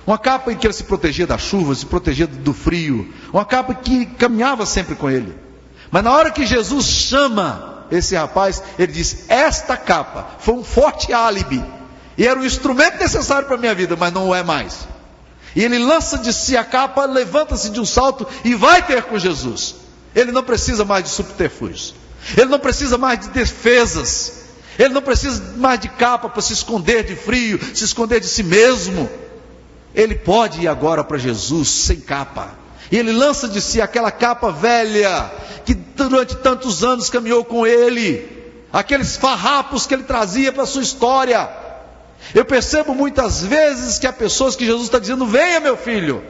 uma 0.07 0.19
capa 0.19 0.53
em 0.53 0.57
que 0.57 0.67
ele 0.67 0.75
se 0.75 0.85
protegia 0.85 1.27
da 1.27 1.39
chuva, 1.39 1.75
se 1.75 1.87
protegia 1.87 2.27
do 2.27 2.53
frio, 2.53 3.13
uma 3.33 3.45
capa 3.45 3.75
que 3.75 4.07
caminhava 4.07 4.67
sempre 4.67 4.95
com 4.95 5.11
ele. 5.11 5.35
Mas 5.91 6.05
na 6.05 6.13
hora 6.13 6.31
que 6.31 6.45
Jesus 6.45 6.87
chama 6.87 7.87
esse 7.91 8.15
rapaz, 8.15 8.63
ele 8.79 8.93
diz: 8.93 9.25
Esta 9.29 9.77
capa 9.77 10.37
foi 10.41 10.55
um 10.55 10.65
forte 10.65 11.13
álibi, 11.13 11.65
e 12.19 12.27
era 12.27 12.39
o 12.39 12.45
instrumento 12.45 12.99
necessário 12.99 13.47
para 13.47 13.57
a 13.57 13.61
minha 13.61 13.75
vida, 13.75 13.97
mas 13.97 14.13
não 14.13 14.35
é 14.35 14.43
mais. 14.43 14.87
E 15.57 15.63
ele 15.63 15.79
lança 15.79 16.19
de 16.19 16.33
si 16.33 16.57
a 16.57 16.65
capa, 16.65 17.05
levanta-se 17.07 17.71
de 17.71 17.81
um 17.81 17.85
salto 17.85 18.27
e 18.45 18.55
vai 18.55 18.83
ter 18.83 19.05
com 19.05 19.19
Jesus. 19.19 19.77
Ele 20.15 20.33
não 20.33 20.43
precisa 20.43 20.85
mais 20.85 21.05
de 21.05 21.11
subterfúgios, 21.11 21.95
ele 22.37 22.47
não 22.47 22.59
precisa 22.59 22.99
mais 22.99 23.21
de 23.21 23.29
defesas, 23.29 24.45
ele 24.79 24.93
não 24.93 25.03
precisa 25.03 25.55
mais 25.57 25.79
de 25.79 25.89
capa 25.89 26.29
para 26.29 26.43
se 26.43 26.53
esconder 26.53 27.05
de 27.05 27.17
frio, 27.17 27.59
se 27.75 27.85
esconder 27.85 28.21
de 28.21 28.27
si 28.27 28.43
mesmo. 28.43 29.09
Ele 29.95 30.15
pode 30.15 30.63
ir 30.63 30.69
agora 30.69 31.05
para 31.05 31.19
Jesus 31.19 31.69
sem 31.69 32.01
capa. 32.01 32.53
E 32.91 32.99
ele 32.99 33.13
lança 33.13 33.49
de 33.49 33.61
si 33.61 33.81
aquela 33.81 34.11
capa 34.11 34.51
velha 34.51 35.31
que 35.65 35.75
durante 35.75 36.37
tantos 36.37 36.85
anos 36.85 37.09
caminhou 37.09 37.45
com 37.45 37.67
ele, 37.67 38.29
aqueles 38.73 39.17
farrapos 39.17 39.87
que 39.87 39.95
ele 39.95 40.03
trazia 40.03 40.53
para 40.53 40.65
a 40.65 40.67
sua 40.67 40.83
história. 40.83 41.49
Eu 42.35 42.45
percebo 42.45 42.95
muitas 42.95 43.43
vezes 43.43 43.99
que 43.99 44.07
há 44.07 44.13
pessoas 44.13 44.57
que 44.57 44.65
Jesus 44.65 44.85
está 44.85 44.99
dizendo: 44.99 45.27
venha, 45.27 45.61
meu 45.61 45.77
filho, 45.77 46.23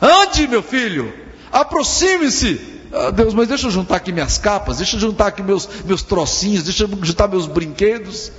ande, 0.00 0.46
meu 0.48 0.62
filho, 0.62 1.12
aproxime-se. 1.50 2.60
Ah, 2.92 3.10
Deus, 3.10 3.32
mas 3.32 3.48
deixa 3.48 3.68
eu 3.68 3.70
juntar 3.70 3.96
aqui 3.96 4.12
minhas 4.12 4.36
capas, 4.36 4.76
deixa 4.78 4.96
eu 4.96 5.00
juntar 5.00 5.28
aqui 5.28 5.42
meus, 5.42 5.66
meus 5.84 6.02
trocinhos, 6.02 6.64
deixa 6.64 6.84
eu 6.84 6.88
juntar 7.02 7.26
meus 7.26 7.46
brinquedos. 7.46 8.30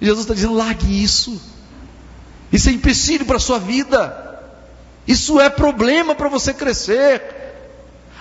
E 0.00 0.06
Jesus 0.06 0.24
está 0.24 0.34
dizendo: 0.34 0.54
largue 0.54 1.02
isso. 1.02 1.40
Isso 2.52 2.68
é 2.68 2.72
empecilho 2.72 3.24
para 3.24 3.36
a 3.36 3.40
sua 3.40 3.58
vida. 3.58 4.26
Isso 5.06 5.40
é 5.40 5.48
problema 5.48 6.14
para 6.14 6.28
você 6.28 6.52
crescer. 6.52 7.22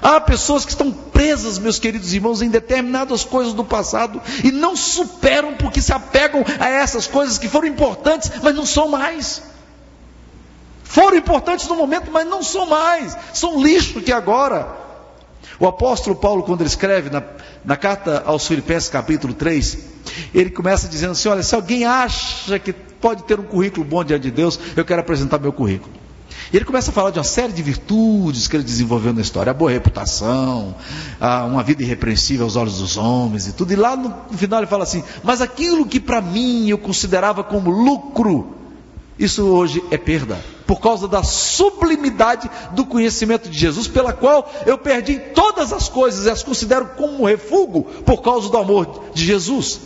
Há 0.02 0.22
pessoas 0.22 0.64
que 0.64 0.72
estão 0.72 0.92
presas, 0.92 1.58
meus 1.58 1.80
queridos 1.80 2.14
irmãos, 2.14 2.42
em 2.42 2.50
determinadas 2.50 3.24
coisas 3.24 3.54
do 3.54 3.64
passado 3.64 4.22
e 4.44 4.52
não 4.52 4.76
superam 4.76 5.56
porque 5.56 5.82
se 5.82 5.92
apegam 5.92 6.46
a 6.60 6.70
essas 6.70 7.08
coisas 7.08 7.38
que 7.38 7.50
foram 7.50 7.68
importantes, 7.68 8.32
mas 8.44 8.56
não 8.56 8.66
são 8.66 8.88
mais. 8.90 9.42
Foram 10.84 11.18
importantes 11.18 11.68
no 11.68 11.76
momento, 11.76 12.12
mas 12.12 12.28
não 12.28 12.44
são 12.44 12.68
mais. 12.68 13.18
São 13.34 13.62
lixo 13.62 14.02
que 14.02 14.12
agora. 14.12 14.68
O 15.60 15.68
apóstolo 15.68 16.16
Paulo, 16.16 16.44
quando 16.44 16.62
ele 16.62 16.70
escreve 16.70 17.10
na, 17.10 17.24
na 17.66 17.76
carta 17.76 18.24
aos 18.26 18.48
Filipenses, 18.48 18.90
capítulo 18.90 19.34
3, 19.34 19.78
ele 20.34 20.52
começa 20.52 20.88
dizendo 20.88 21.12
assim: 21.12 21.28
Olha, 21.28 21.42
se 21.42 21.56
alguém 21.56 21.86
acha 21.86 22.60
que 22.60 22.74
pode 23.02 23.24
ter 23.24 23.40
um 23.40 23.44
currículo 23.44 23.86
bom 23.86 24.04
diante 24.04 24.24
de 24.24 24.32
Deus, 24.32 24.60
eu 24.76 24.86
quero 24.86 25.02
apresentar 25.02 25.40
meu 25.40 25.54
currículo. 25.54 25.92
E 26.52 26.56
ele 26.56 26.66
começa 26.66 26.92
a 26.92 26.94
falar 26.94 27.12
de 27.12 27.18
uma 27.18 27.26
série 27.26 27.52
de 27.52 27.62
virtudes 27.62 28.48
que 28.48 28.56
ele 28.56 28.64
desenvolveu 28.64 29.14
na 29.14 29.22
história, 29.22 29.52
a 29.52 29.54
boa 29.54 29.72
reputação, 29.72 30.76
a 31.20 31.44
uma 31.44 31.62
vida 31.62 31.84
irrepreensível 31.84 32.46
aos 32.46 32.56
olhos 32.56 32.78
dos 32.78 32.96
homens 32.96 33.48
e 33.48 33.54
tudo. 33.54 33.74
E 33.74 33.76
lá 33.76 33.96
no 33.98 34.14
final 34.38 34.60
ele 34.60 34.68
fala 34.68 34.84
assim: 34.84 35.04
Mas 35.24 35.42
aquilo 35.42 35.86
que 35.86 36.00
para 36.00 36.22
mim 36.22 36.70
eu 36.70 36.78
considerava 36.78 37.44
como 37.44 37.70
lucro, 37.70 38.56
isso 39.20 39.46
hoje 39.46 39.84
é 39.92 39.98
perda, 39.98 40.40
por 40.66 40.80
causa 40.80 41.08
da 41.08 41.22
sublimidade 41.22 42.50
do 42.72 42.86
conhecimento 42.86 43.50
de 43.50 43.58
Jesus, 43.58 43.88
pela 43.88 44.14
qual 44.14 44.50
eu 44.66 44.78
perdi 44.78 45.20
todas 45.20 45.74
as 45.74 45.90
coisas 45.90 46.26
e 46.26 46.30
as 46.30 46.44
considero 46.44 46.86
como 46.98 47.26
refúgio 47.26 47.84
por 48.06 48.22
causa 48.22 48.48
do 48.48 48.58
amor 48.58 49.06
de 49.14 49.26
Jesus. 49.26 49.82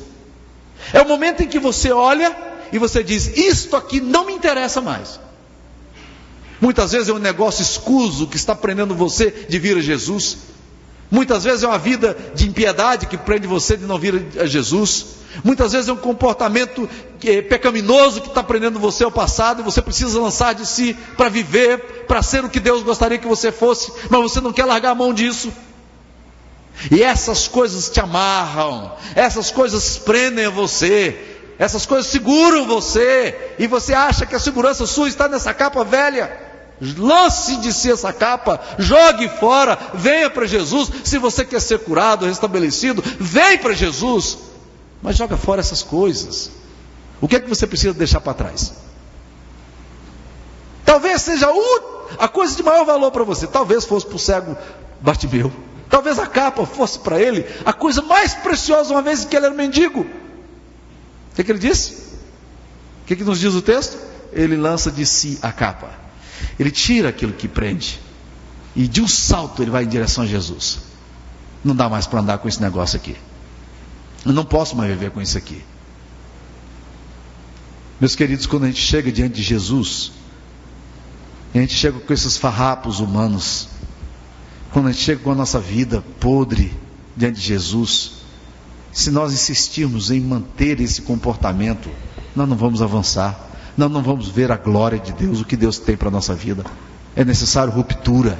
É 0.93 1.01
o 1.01 1.07
momento 1.07 1.41
em 1.41 1.47
que 1.47 1.59
você 1.59 1.91
olha 1.91 2.50
e 2.71 2.77
você 2.77 3.03
diz: 3.03 3.27
Isto 3.37 3.75
aqui 3.75 3.99
não 3.99 4.25
me 4.25 4.33
interessa 4.33 4.81
mais. 4.81 5.19
Muitas 6.59 6.91
vezes 6.91 7.09
é 7.09 7.13
um 7.13 7.17
negócio 7.17 7.63
escuso 7.63 8.27
que 8.27 8.35
está 8.35 8.53
prendendo 8.53 8.93
você 8.93 9.31
de 9.49 9.57
vir 9.57 9.77
a 9.77 9.81
Jesus. 9.81 10.37
Muitas 11.09 11.43
vezes 11.43 11.63
é 11.63 11.67
uma 11.67 11.77
vida 11.77 12.15
de 12.35 12.47
impiedade 12.47 13.07
que 13.07 13.17
prende 13.17 13.47
você 13.47 13.75
de 13.75 13.85
não 13.85 13.97
vir 13.97 14.27
a 14.39 14.45
Jesus. 14.45 15.21
Muitas 15.43 15.71
vezes 15.71 15.89
é 15.89 15.93
um 15.93 15.97
comportamento 15.97 16.87
é 17.23 17.41
pecaminoso 17.41 18.21
que 18.21 18.27
está 18.27 18.43
prendendo 18.43 18.79
você 18.79 19.03
ao 19.03 19.11
passado 19.11 19.61
e 19.61 19.63
você 19.63 19.81
precisa 19.81 20.19
lançar 20.21 20.53
de 20.53 20.65
si 20.65 20.95
para 21.17 21.29
viver, 21.29 22.05
para 22.07 22.21
ser 22.21 22.45
o 22.45 22.49
que 22.49 22.59
Deus 22.59 22.83
gostaria 22.83 23.17
que 23.17 23.27
você 23.27 23.51
fosse, 23.51 23.91
mas 24.09 24.21
você 24.21 24.39
não 24.39 24.53
quer 24.53 24.65
largar 24.65 24.91
a 24.91 24.95
mão 24.95 25.13
disso. 25.13 25.51
E 26.89 27.03
essas 27.03 27.47
coisas 27.47 27.89
te 27.89 27.99
amarram, 27.99 28.93
essas 29.15 29.51
coisas 29.51 29.97
prendem 29.97 30.45
a 30.45 30.49
você, 30.49 31.30
essas 31.61 31.85
coisas 31.85 32.09
seguram 32.09 32.65
você, 32.65 33.53
e 33.59 33.67
você 33.67 33.93
acha 33.93 34.25
que 34.25 34.33
a 34.33 34.39
segurança 34.39 34.87
sua 34.87 35.07
está 35.07 35.27
nessa 35.27 35.53
capa 35.53 35.83
velha. 35.83 36.35
Lance 36.97 37.57
de 37.57 37.71
si 37.71 37.91
essa 37.91 38.11
capa, 38.11 38.59
jogue 38.79 39.29
fora, 39.29 39.77
venha 39.93 40.27
para 40.27 40.47
Jesus. 40.47 40.89
Se 41.03 41.19
você 41.19 41.45
quer 41.45 41.61
ser 41.61 41.77
curado, 41.77 42.25
restabelecido, 42.25 43.03
vem 43.19 43.59
para 43.59 43.75
Jesus. 43.75 44.39
Mas 45.03 45.15
joga 45.15 45.37
fora 45.37 45.61
essas 45.61 45.83
coisas. 45.83 46.49
O 47.21 47.27
que 47.27 47.35
é 47.35 47.39
que 47.39 47.47
você 47.47 47.67
precisa 47.67 47.93
deixar 47.93 48.21
para 48.21 48.33
trás? 48.33 48.73
Talvez 50.83 51.21
seja 51.21 51.47
a 52.17 52.27
coisa 52.27 52.55
de 52.55 52.63
maior 52.63 52.85
valor 52.85 53.11
para 53.11 53.23
você. 53.23 53.45
Talvez 53.45 53.85
fosse 53.85 54.07
para 54.07 54.15
o 54.15 54.19
cego 54.19 54.57
Bartimeu. 54.99 55.53
Talvez 55.91 56.17
a 56.17 56.25
capa 56.25 56.65
fosse 56.65 56.97
para 56.97 57.21
ele 57.21 57.45
a 57.63 57.71
coisa 57.71 58.01
mais 58.01 58.33
preciosa, 58.33 58.91
uma 58.91 59.03
vez 59.03 59.25
que 59.25 59.35
ele 59.35 59.45
era 59.45 59.53
mendigo. 59.53 60.07
O 61.31 61.35
que, 61.35 61.43
que 61.43 61.51
ele 61.51 61.59
disse? 61.59 61.93
O 63.03 63.05
que, 63.05 63.15
que 63.15 63.23
nos 63.23 63.39
diz 63.39 63.53
o 63.53 63.61
texto? 63.61 63.97
Ele 64.33 64.55
lança 64.55 64.91
de 64.91 65.05
si 65.05 65.39
a 65.41 65.51
capa. 65.51 65.89
Ele 66.59 66.71
tira 66.71 67.09
aquilo 67.09 67.33
que 67.33 67.47
prende. 67.47 67.99
E 68.75 68.87
de 68.87 69.01
um 69.01 69.07
salto 69.07 69.61
ele 69.61 69.71
vai 69.71 69.83
em 69.83 69.87
direção 69.87 70.23
a 70.23 70.27
Jesus. 70.27 70.79
Não 71.63 71.75
dá 71.75 71.89
mais 71.89 72.07
para 72.07 72.19
andar 72.19 72.37
com 72.37 72.47
esse 72.47 72.61
negócio 72.61 72.97
aqui. 72.97 73.15
Eu 74.25 74.33
não 74.33 74.45
posso 74.45 74.75
mais 74.75 74.89
viver 74.89 75.11
com 75.11 75.21
isso 75.21 75.37
aqui. 75.37 75.61
Meus 77.99 78.15
queridos, 78.15 78.45
quando 78.45 78.63
a 78.63 78.67
gente 78.67 78.81
chega 78.81 79.11
diante 79.11 79.35
de 79.35 79.43
Jesus, 79.43 80.11
a 81.53 81.57
gente 81.57 81.73
chega 81.73 81.99
com 81.99 82.13
esses 82.13 82.37
farrapos 82.37 82.99
humanos, 82.99 83.67
quando 84.71 84.87
a 84.87 84.91
gente 84.91 85.03
chega 85.03 85.21
com 85.21 85.31
a 85.31 85.35
nossa 85.35 85.59
vida 85.59 86.03
podre 86.19 86.73
diante 87.15 87.39
de 87.39 87.45
Jesus, 87.45 88.20
se 88.91 89.11
nós 89.11 89.33
insistirmos 89.33 90.11
em 90.11 90.19
manter 90.19 90.79
esse 90.79 91.01
comportamento, 91.01 91.89
nós 92.35 92.47
não 92.47 92.55
vamos 92.55 92.81
avançar 92.81 93.51
nós 93.77 93.89
não 93.89 94.01
vamos 94.01 94.27
ver 94.27 94.51
a 94.51 94.57
glória 94.57 94.99
de 94.99 95.13
Deus, 95.13 95.41
o 95.41 95.45
que 95.45 95.55
Deus 95.55 95.79
tem 95.79 95.95
para 95.95 96.09
a 96.09 96.11
nossa 96.11 96.33
vida. 96.33 96.63
É 97.15 97.23
necessário 97.23 97.71
ruptura, 97.71 98.37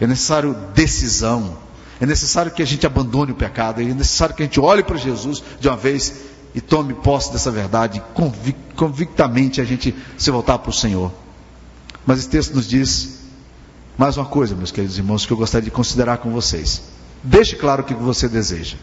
é 0.00 0.06
necessário 0.06 0.56
decisão, 0.74 1.56
é 2.00 2.06
necessário 2.06 2.50
que 2.50 2.62
a 2.62 2.66
gente 2.66 2.86
abandone 2.86 3.32
o 3.32 3.34
pecado, 3.34 3.80
é 3.80 3.84
necessário 3.84 4.34
que 4.34 4.42
a 4.42 4.46
gente 4.46 4.60
olhe 4.60 4.82
para 4.82 4.96
Jesus 4.96 5.42
de 5.60 5.68
uma 5.68 5.76
vez 5.76 6.14
e 6.54 6.60
tome 6.60 6.94
posse 6.94 7.32
dessa 7.32 7.50
verdade, 7.50 8.02
convic 8.14 8.58
convictamente 8.76 9.60
a 9.60 9.64
gente 9.64 9.94
se 10.18 10.30
voltar 10.30 10.58
para 10.58 10.70
o 10.70 10.72
Senhor. 10.72 11.12
Mas 12.04 12.18
esse 12.18 12.28
texto 12.28 12.54
nos 12.54 12.68
diz 12.68 13.20
mais 13.96 14.16
uma 14.16 14.26
coisa, 14.26 14.54
meus 14.54 14.72
queridos 14.72 14.98
irmãos, 14.98 15.24
que 15.24 15.32
eu 15.32 15.36
gostaria 15.36 15.64
de 15.66 15.70
considerar 15.70 16.18
com 16.18 16.30
vocês. 16.30 16.82
Deixe 17.22 17.54
claro 17.54 17.82
o 17.82 17.84
que 17.84 17.94
você 17.94 18.28
deseja. 18.28 18.76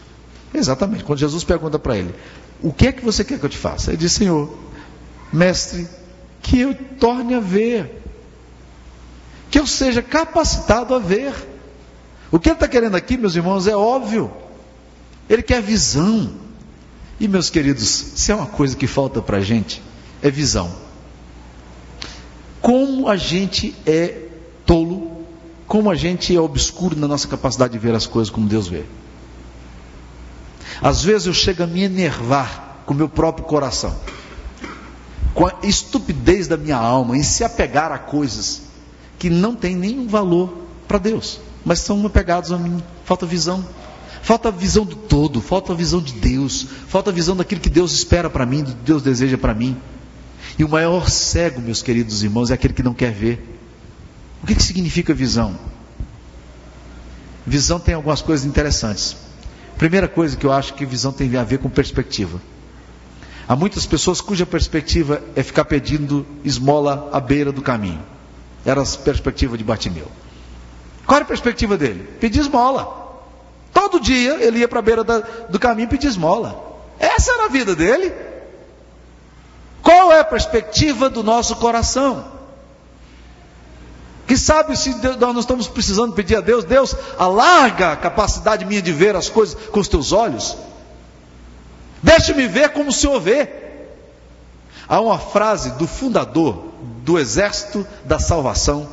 Exatamente. 0.52 1.04
Quando 1.04 1.18
Jesus 1.18 1.44
pergunta 1.44 1.78
para 1.78 1.96
ele: 1.96 2.14
O 2.62 2.72
que 2.72 2.88
é 2.88 2.92
que 2.92 3.04
você 3.04 3.24
quer 3.24 3.38
que 3.38 3.44
eu 3.44 3.50
te 3.50 3.58
faça? 3.58 3.90
Ele 3.90 3.98
diz: 3.98 4.12
Senhor, 4.12 4.56
Mestre, 5.32 5.86
que 6.42 6.60
eu 6.60 6.74
torne 6.98 7.34
a 7.34 7.40
ver. 7.40 8.02
que 9.50 9.58
eu 9.58 9.66
seja 9.66 10.02
capacitado 10.02 10.94
a 10.94 10.98
ver. 10.98 11.34
O 12.30 12.38
que 12.38 12.48
ele 12.48 12.54
está 12.54 12.68
querendo 12.68 12.94
aqui, 12.94 13.16
meus 13.16 13.34
irmãos, 13.34 13.66
é 13.66 13.76
óbvio. 13.76 14.30
Ele 15.28 15.42
quer 15.42 15.60
visão. 15.60 16.32
E, 17.18 17.28
meus 17.28 17.50
queridos, 17.50 17.86
se 17.86 18.32
é 18.32 18.34
uma 18.34 18.46
coisa 18.46 18.76
que 18.76 18.86
falta 18.86 19.20
para 19.20 19.38
a 19.38 19.40
gente, 19.40 19.82
é 20.22 20.30
visão. 20.30 20.72
Como 22.60 23.08
a 23.08 23.16
gente 23.16 23.74
é 23.84 24.28
tolo, 24.64 25.24
como 25.66 25.90
a 25.90 25.94
gente 25.94 26.34
é 26.34 26.40
obscuro 26.40 26.96
na 26.96 27.06
nossa 27.06 27.28
capacidade 27.28 27.72
de 27.72 27.78
ver 27.78 27.94
as 27.94 28.06
coisas 28.06 28.30
como 28.30 28.46
Deus 28.46 28.68
vê. 28.68 28.84
Às 30.82 31.02
vezes 31.02 31.26
eu 31.26 31.34
chego 31.34 31.62
a 31.62 31.66
me 31.66 31.82
enervar 31.82 32.82
com 32.86 32.94
o 32.94 32.96
meu 32.96 33.08
próprio 33.08 33.44
coração, 33.44 33.94
com 35.34 35.46
a 35.46 35.54
estupidez 35.62 36.48
da 36.48 36.56
minha 36.56 36.76
alma, 36.76 37.16
em 37.16 37.22
se 37.22 37.44
apegar 37.44 37.92
a 37.92 37.98
coisas 37.98 38.62
que 39.18 39.28
não 39.28 39.54
têm 39.54 39.76
nenhum 39.76 40.08
valor 40.08 40.66
para 40.88 40.98
Deus, 40.98 41.40
mas 41.64 41.80
são 41.80 42.04
apegados 42.06 42.50
a 42.50 42.58
mim. 42.58 42.82
Falta 43.04 43.26
visão. 43.26 43.64
Falta 44.22 44.50
visão 44.50 44.84
do 44.84 44.96
todo, 44.96 45.40
falta 45.40 45.74
visão 45.74 46.00
de 46.00 46.12
Deus, 46.12 46.66
falta 46.88 47.10
visão 47.10 47.34
daquilo 47.34 47.60
que 47.60 47.70
Deus 47.70 47.92
espera 47.92 48.28
para 48.28 48.44
mim, 48.44 48.62
do 48.62 48.72
que 48.72 48.82
Deus 48.84 49.02
deseja 49.02 49.38
para 49.38 49.54
mim. 49.54 49.76
E 50.58 50.64
o 50.64 50.68
maior 50.68 51.08
cego, 51.08 51.60
meus 51.60 51.82
queridos 51.82 52.22
irmãos, 52.22 52.50
é 52.50 52.54
aquele 52.54 52.74
que 52.74 52.82
não 52.82 52.92
quer 52.92 53.12
ver. 53.12 53.58
O 54.42 54.46
que, 54.46 54.54
que 54.54 54.62
significa 54.62 55.14
visão? 55.14 55.56
Visão 57.46 57.80
tem 57.80 57.94
algumas 57.94 58.20
coisas 58.20 58.44
interessantes. 58.46 59.16
Primeira 59.80 60.06
coisa 60.06 60.36
que 60.36 60.44
eu 60.44 60.52
acho 60.52 60.74
que 60.74 60.84
visão 60.84 61.10
tem 61.10 61.34
a 61.38 61.42
ver 61.42 61.56
com 61.56 61.70
perspectiva. 61.70 62.38
Há 63.48 63.56
muitas 63.56 63.86
pessoas 63.86 64.20
cuja 64.20 64.44
perspectiva 64.44 65.22
é 65.34 65.42
ficar 65.42 65.64
pedindo 65.64 66.26
esmola 66.44 67.08
à 67.10 67.18
beira 67.18 67.50
do 67.50 67.62
caminho. 67.62 68.02
Era 68.62 68.82
a 68.82 68.84
perspectiva 68.84 69.56
de 69.56 69.64
Bartimeu. 69.64 70.06
Qual 71.06 71.16
era 71.16 71.24
a 71.24 71.26
perspectiva 71.26 71.78
dele? 71.78 72.06
Pedir 72.20 72.40
esmola. 72.40 73.24
Todo 73.72 73.98
dia 73.98 74.34
ele 74.44 74.58
ia 74.58 74.68
para 74.68 74.80
a 74.80 74.82
beira 74.82 75.02
da, 75.02 75.20
do 75.48 75.58
caminho 75.58 75.88
pedir 75.88 76.08
esmola. 76.08 76.62
Essa 76.98 77.32
era 77.32 77.46
a 77.46 77.48
vida 77.48 77.74
dele. 77.74 78.12
Qual 79.82 80.12
é 80.12 80.20
a 80.20 80.24
perspectiva 80.24 81.08
do 81.08 81.22
nosso 81.22 81.56
coração? 81.56 82.22
Que 84.30 84.36
sabe 84.36 84.76
se 84.76 84.94
Deus, 84.94 85.16
nós 85.16 85.32
não 85.32 85.40
estamos 85.40 85.66
precisando 85.66 86.12
pedir 86.12 86.36
a 86.36 86.40
Deus, 86.40 86.62
Deus, 86.62 86.94
alarga 87.18 87.90
a 87.90 87.96
capacidade 87.96 88.64
minha 88.64 88.80
de 88.80 88.92
ver 88.92 89.16
as 89.16 89.28
coisas 89.28 89.56
com 89.72 89.80
os 89.80 89.88
teus 89.88 90.12
olhos. 90.12 90.56
Deixe-me 92.00 92.46
ver 92.46 92.68
como 92.68 92.90
o 92.90 92.92
Senhor 92.92 93.20
vê. 93.20 93.48
Há 94.88 95.00
uma 95.00 95.18
frase 95.18 95.72
do 95.72 95.84
fundador 95.84 96.66
do 97.04 97.18
exército 97.18 97.84
da 98.04 98.20
salvação, 98.20 98.88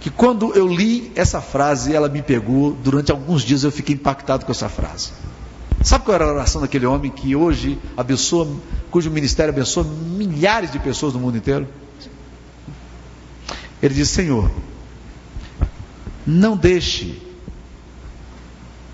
que 0.00 0.08
quando 0.08 0.54
eu 0.54 0.66
li 0.66 1.12
essa 1.14 1.42
frase, 1.42 1.94
ela 1.94 2.08
me 2.08 2.22
pegou, 2.22 2.72
durante 2.72 3.12
alguns 3.12 3.42
dias 3.42 3.64
eu 3.64 3.70
fiquei 3.70 3.94
impactado 3.94 4.46
com 4.46 4.52
essa 4.52 4.70
frase. 4.70 5.10
Sabe 5.82 6.06
qual 6.06 6.14
era 6.14 6.24
a 6.24 6.32
oração 6.32 6.62
daquele 6.62 6.86
homem 6.86 7.10
que 7.10 7.36
hoje 7.36 7.78
abençoa, 7.98 8.48
cujo 8.90 9.10
ministério 9.10 9.52
abençoa 9.52 9.84
milhares 9.84 10.72
de 10.72 10.78
pessoas 10.78 11.12
no 11.12 11.20
mundo 11.20 11.36
inteiro? 11.36 11.68
Ele 13.84 13.92
diz: 13.92 14.08
Senhor, 14.08 14.50
não 16.26 16.56
deixe 16.56 17.20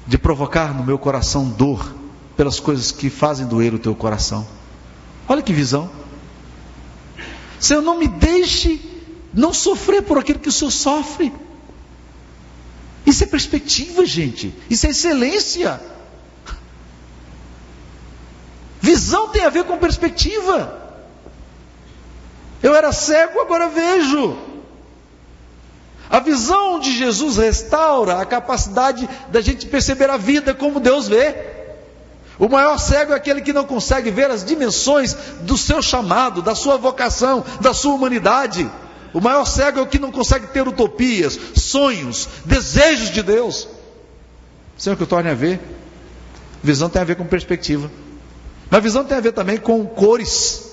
de 0.05 0.19
provocar 0.19 0.75
no 0.75 0.83
meu 0.83 0.99
coração 0.99 1.49
dor 1.49 1.95
pelas 2.37 2.59
coisas 2.59 2.91
que 2.91 3.09
fazem 3.09 3.47
doer 3.47 3.73
o 3.73 3.79
teu 3.79 3.95
coração. 3.95 4.45
Olha 5.29 5.43
que 5.43 5.53
visão. 5.53 5.89
Senhor, 7.61 7.83
não 7.83 8.01
me 8.01 8.09
deixe 8.09 8.81
não 9.33 9.55
sofrer 9.55 10.03
por 10.03 10.19
aquilo 10.19 10.41
que 10.41 10.49
o 10.49 10.53
Senhor 10.53 10.73
sofre. 10.73 11.33
Isso 13.07 13.23
é 13.23 13.29
perspectiva, 13.29 14.05
gente. 14.05 14.53
Isso 14.69 14.89
é 14.89 14.91
excelência. 14.91 15.81
Visão 18.81 19.29
tem 19.29 19.45
a 19.45 19.51
ver 19.51 19.63
com 19.63 19.79
perspectiva. 19.79 20.97
Eu 22.61 22.75
era 22.75 22.91
cego, 22.91 23.39
agora 23.39 23.69
vejo. 23.69 24.50
A 26.11 26.19
visão 26.19 26.81
de 26.81 26.93
Jesus 26.93 27.37
restaura 27.37 28.21
a 28.21 28.27
capacidade 28.27 29.09
da 29.31 29.41
gente 29.41 29.67
perceber 29.67 30.11
a 30.11 30.17
vida 30.17 30.53
como 30.53 30.81
Deus 30.81 31.07
vê. 31.07 31.37
O 32.37 32.49
maior 32.49 32.79
cego 32.79 33.13
é 33.13 33.17
aquele 33.17 33.41
que 33.41 33.53
não 33.53 33.65
consegue 33.65 34.11
ver 34.11 34.29
as 34.29 34.45
dimensões 34.45 35.15
do 35.43 35.57
seu 35.57 35.81
chamado, 35.81 36.43
da 36.43 36.55
sua 36.55 36.77
vocação, 36.77 37.45
da 37.61 37.73
sua 37.73 37.95
humanidade. 37.95 38.69
O 39.15 39.21
maior 39.21 39.45
cego 39.45 39.79
é 39.79 39.83
o 39.83 39.87
que 39.87 40.01
não 40.01 40.11
consegue 40.11 40.49
ter 40.49 40.67
utopias, 40.67 41.39
sonhos, 41.55 42.29
desejos 42.45 43.11
de 43.11 43.23
Deus. 43.23 43.69
Sabe 44.77 44.95
o 44.95 44.97
que 44.97 45.03
eu 45.05 45.07
torne 45.07 45.31
a 45.31 45.35
ver? 45.35 45.61
Visão 46.61 46.89
tem 46.89 47.03
a 47.03 47.05
ver 47.05 47.15
com 47.15 47.25
perspectiva. 47.25 47.89
Mas 48.69 48.83
visão 48.83 49.05
tem 49.05 49.17
a 49.17 49.21
ver 49.21 49.33
também 49.33 49.59
com 49.59 49.87
cores. 49.87 50.71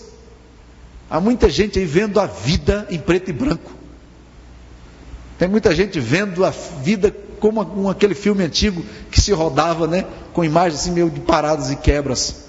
Há 1.10 1.20
muita 1.20 1.48
gente 1.48 1.78
aí 1.78 1.86
vendo 1.86 2.20
a 2.20 2.26
vida 2.26 2.88
em 2.90 2.98
preto 2.98 3.30
e 3.30 3.34
branco. 3.34 3.77
Tem 5.38 5.48
muita 5.48 5.74
gente 5.74 6.00
vendo 6.00 6.44
a 6.44 6.50
vida 6.50 7.14
como, 7.40 7.90
aquele 7.90 8.16
filme 8.16 8.44
antigo 8.44 8.84
que 9.12 9.22
se 9.22 9.32
rodava, 9.32 9.88
né? 9.88 10.06
Com 10.34 10.44
imagens 10.44 10.82
assim 10.82 10.92
meio 10.92 11.10
de 11.10 11.20
paradas 11.20 11.72
e 11.72 11.76
quebras. 11.76 12.48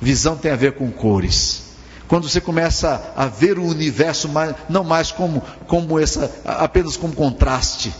Visão 0.00 0.36
tem 0.36 0.52
a 0.52 0.56
ver 0.56 0.72
com 0.72 0.90
cores. 0.90 1.64
Quando 2.06 2.28
você 2.28 2.40
começa 2.40 3.12
a 3.16 3.26
ver 3.26 3.58
o 3.58 3.64
universo 3.64 4.28
mais, 4.28 4.54
não 4.68 4.84
mais 4.84 5.10
como, 5.10 5.42
como 5.66 5.98
essa, 5.98 6.30
apenas 6.44 6.96
como 6.96 7.12
contraste, 7.12 7.92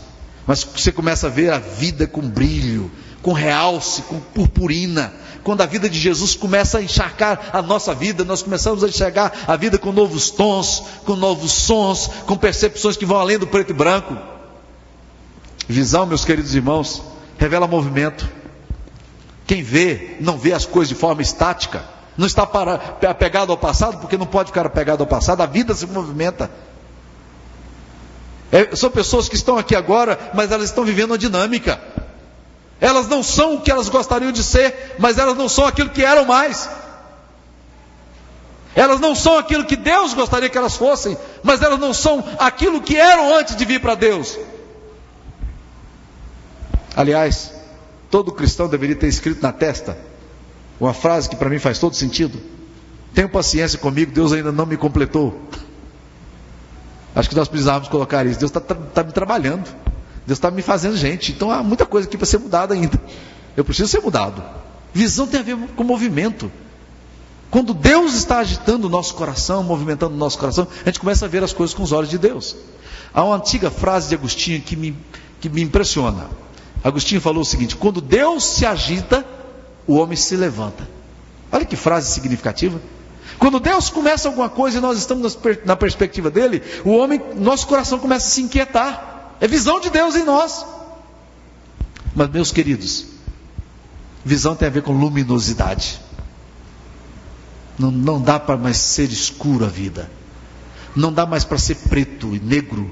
mas 0.47 0.63
você 0.63 0.93
começa 0.93 1.27
a 1.27 1.31
ver 1.31 1.51
a 1.51 1.59
vida 1.59 2.07
com 2.07 2.21
brilho, 2.21 2.89
com 3.27 3.33
realce, 3.33 4.03
com 4.03 4.21
purpurina. 4.21 5.13
Quando 5.43 5.61
a 5.61 5.67
vida 5.67 5.91
de 5.91 5.99
Jesus 5.99 6.37
começa 6.37 6.79
a 6.79 6.83
encharcar 6.83 7.51
a 7.53 7.61
nossa 7.61 7.93
vida, 7.93 8.25
nós 8.25 8.41
começamos 8.41 8.85
a 8.85 8.89
enxergar 8.89 9.33
a 9.49 9.57
vida 9.57 9.77
com 9.79 9.91
novos 9.91 10.31
tons, 10.31 10.85
com 11.05 11.17
novos 11.17 11.51
sons, 11.51 12.09
com 12.25 12.37
percepções 12.37 12.97
que 12.97 13.05
vão 13.05 13.17
além 13.17 13.37
do 13.37 13.49
preto 13.49 13.71
e 13.71 13.75
branco. 13.75 14.17
Visão, 15.67 16.07
meus 16.07 16.25
queridos 16.25 16.55
irmãos, 16.55 17.03
revela 17.37 17.67
movimento. 17.67 18.29
Quem 19.45 19.61
vê, 19.61 20.19
não 20.21 20.39
vê 20.39 20.53
as 20.53 20.65
coisas 20.65 20.91
de 20.91 20.95
forma 20.95 21.21
estática 21.21 21.97
não 22.17 22.27
está 22.27 22.47
para, 22.47 22.97
apegado 23.07 23.51
ao 23.51 23.59
passado, 23.59 23.99
porque 23.99 24.17
não 24.17 24.25
pode 24.25 24.49
ficar 24.49 24.65
apegado 24.65 25.03
ao 25.03 25.07
passado, 25.07 25.43
a 25.43 25.47
vida 25.47 25.75
se 25.75 25.87
movimenta. 25.87 26.51
É, 28.51 28.75
são 28.75 28.89
pessoas 28.89 29.29
que 29.29 29.35
estão 29.35 29.59
aqui 29.59 29.77
agora, 29.77 30.31
mas 30.33 30.51
elas 30.51 30.71
estão 30.71 30.83
vivendo 30.83 31.11
uma 31.11 31.19
dinâmica. 31.19 31.79
Elas 32.81 33.09
não 33.09 33.23
são 33.23 33.55
o 33.55 33.61
que 33.61 33.71
elas 33.71 33.89
gostariam 33.89 34.33
de 34.33 34.43
ser, 34.43 34.97
mas 34.99 35.19
elas 35.19 35.37
não 35.37 35.49
são 35.49 35.67
aquilo 35.67 35.91
que 35.91 36.05
eram 36.05 36.25
mais. 36.25 36.69
Elas 38.75 39.01
não 39.01 39.15
são 39.15 39.39
aquilo 39.39 39.65
que 39.65 39.77
Deus 39.77 40.13
gostaria 40.13 40.51
que 40.51 40.59
elas 40.59 40.77
fossem, 40.77 41.17
mas 41.43 41.63
elas 41.63 41.79
não 41.79 41.95
são 41.95 42.23
aquilo 42.39 42.83
que 42.83 42.97
eram 42.97 43.35
antes 43.35 43.57
de 43.57 43.65
vir 43.65 43.81
para 43.81 43.95
Deus. 43.95 44.39
Aliás, 46.95 47.53
todo 48.11 48.33
cristão 48.33 48.69
deveria 48.69 48.97
ter 48.97 49.09
escrito 49.09 49.43
na 49.43 49.53
testa 49.53 49.97
uma 50.79 50.93
frase 50.93 51.29
que 51.29 51.37
para 51.37 51.49
mim 51.49 51.59
faz 51.59 51.79
todo 51.79 51.97
sentido. 51.97 52.39
Tenho 53.15 53.31
paciência 53.31 53.79
comigo, 53.79 54.13
Deus 54.13 54.33
ainda 54.33 54.53
não 54.53 54.67
me 54.67 54.77
completou. 54.77 55.41
Acho 57.15 57.31
que 57.31 57.35
nós 57.35 57.49
precisávamos 57.49 57.89
colocar 57.89 58.27
isso. 58.27 58.39
Deus 58.39 58.51
está 58.51 58.61
tá, 58.61 58.75
tá 58.75 59.03
me 59.03 59.11
trabalhando. 59.11 59.67
Deus 60.27 60.39
está 60.39 60.51
me 60.51 60.63
fazendo 60.63 60.97
gente. 60.97 61.33
Então 61.33 61.51
há 61.51 61.63
muita 61.63 61.87
coisa 61.87 62.09
aqui 62.09 62.17
para 62.17 62.27
ser 62.27 62.39
mudada 62.39 62.75
ainda. 62.75 63.01
Eu 63.57 63.65
preciso 63.65 63.89
ser 63.89 64.01
mudado. 64.01 64.43
Visão 64.93 65.27
tem 65.27 65.41
a 65.41 65.43
ver 65.43 65.57
com 65.77 65.85
movimento. 65.85 66.51
Quando 67.51 67.73
Deus 67.73 68.15
está 68.15 68.39
agitando 68.39 68.87
o 68.87 68.91
nosso 68.91 69.15
coração, 69.15 69.63
movimentando 69.63 70.15
o 70.15 70.19
nosso 70.19 70.39
coração, 70.39 70.67
a 70.83 70.89
gente 70.89 71.01
começa 71.01 71.25
a 71.25 71.29
ver 71.29 71.45
as 71.45 71.53
coisas 71.53 71.75
com 71.75 71.83
os 71.83 71.93
olhos 71.93 72.11
de 72.11 72.19
Deus. 72.19 72.57
Há 73.15 73.23
uma 73.23 73.37
antiga 73.37 73.71
frase 73.71 74.09
de 74.09 74.15
Agostinho 74.15 74.61
que 74.61 74.75
me, 74.75 74.97
que 75.41 75.49
me 75.49 75.63
impressiona. 75.63 76.29
Agostinho 76.83 77.21
falou 77.21 77.43
o 77.43 77.47
seguinte: 77.47 77.77
quando 77.77 78.01
Deus 78.01 78.45
se 78.45 78.67
agita, 78.67 79.25
o 79.87 79.95
homem 79.95 80.17
se 80.17 80.37
levanta. 80.37 80.89
Olha 81.53 81.65
que 81.65 81.77
frase 81.77 82.13
significativa. 82.13 82.81
Quando 83.39 83.61
Deus 83.61 83.91
começa 83.91 84.29
alguma 84.29 84.49
coisa 84.49 84.79
e 84.79 84.81
nós 84.81 84.99
estamos 84.99 85.39
na 85.65 85.77
perspectiva 85.77 86.31
dele, 86.31 86.63
o 86.85 86.91
homem, 86.97 87.21
nosso 87.37 87.67
coração 87.67 87.99
começa 87.99 88.27
a 88.27 88.31
se 88.31 88.43
inquietar. 88.43 89.16
É 89.41 89.47
visão 89.47 89.81
de 89.81 89.91
Deus 89.91 90.15
em 90.15 90.25
nós. 90.25 90.65
Mas, 92.15 92.31
meus 92.31 92.51
queridos, 92.51 93.07
visão 94.25 94.57
tem 94.57 94.69
a 94.69 94.71
ver 94.71 94.83
com 94.83 94.93
luminosidade. 94.93 96.01
Não, 97.79 97.91
não 97.91 98.21
dá 98.21 98.41
para 98.41 98.57
mais 98.57 98.79
ser 98.79 99.11
escuro 99.11 99.65
a 99.65 99.69
vida. 99.69 100.11
Não 100.95 101.13
dá 101.13 101.27
mais 101.27 101.45
para 101.45 101.59
ser 101.59 101.75
preto 101.75 102.35
e 102.35 102.41
negro. 102.41 102.91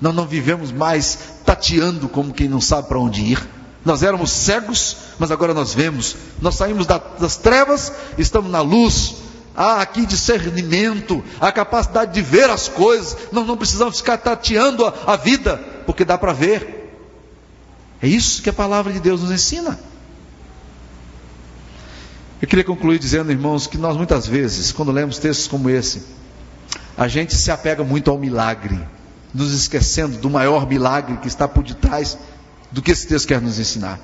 Nós 0.00 0.14
não 0.14 0.26
vivemos 0.26 0.72
mais 0.72 1.18
tateando 1.44 2.08
como 2.08 2.34
quem 2.34 2.48
não 2.48 2.60
sabe 2.60 2.88
para 2.88 2.98
onde 2.98 3.22
ir. 3.22 3.48
Nós 3.84 4.02
éramos 4.02 4.30
cegos, 4.30 4.96
mas 5.18 5.30
agora 5.30 5.54
nós 5.54 5.72
vemos. 5.72 6.16
Nós 6.40 6.56
saímos 6.56 6.86
das 6.86 7.36
trevas, 7.36 7.92
estamos 8.18 8.50
na 8.50 8.60
luz. 8.60 9.27
Há 9.58 9.82
aqui 9.82 10.06
discernimento, 10.06 11.22
a 11.40 11.50
capacidade 11.50 12.14
de 12.14 12.22
ver 12.22 12.48
as 12.48 12.68
coisas. 12.68 13.16
Nós 13.32 13.44
não 13.44 13.56
precisamos 13.56 13.98
ficar 13.98 14.16
tateando 14.18 14.86
a, 14.86 14.94
a 15.04 15.16
vida, 15.16 15.56
porque 15.84 16.04
dá 16.04 16.16
para 16.16 16.32
ver. 16.32 16.94
É 18.00 18.06
isso 18.06 18.40
que 18.40 18.48
a 18.48 18.52
palavra 18.52 18.92
de 18.92 19.00
Deus 19.00 19.20
nos 19.20 19.32
ensina. 19.32 19.76
Eu 22.40 22.46
queria 22.46 22.62
concluir 22.62 23.00
dizendo, 23.00 23.32
irmãos, 23.32 23.66
que 23.66 23.76
nós 23.76 23.96
muitas 23.96 24.28
vezes, 24.28 24.70
quando 24.70 24.92
lemos 24.92 25.18
textos 25.18 25.48
como 25.48 25.68
esse, 25.68 26.04
a 26.96 27.08
gente 27.08 27.34
se 27.34 27.50
apega 27.50 27.82
muito 27.82 28.12
ao 28.12 28.16
milagre, 28.16 28.78
nos 29.34 29.52
esquecendo 29.52 30.18
do 30.18 30.30
maior 30.30 30.68
milagre 30.68 31.16
que 31.16 31.26
está 31.26 31.48
por 31.48 31.64
detrás 31.64 32.16
do 32.70 32.80
que 32.80 32.92
esse 32.92 33.08
texto 33.08 33.26
quer 33.26 33.40
nos 33.40 33.58
ensinar. 33.58 33.98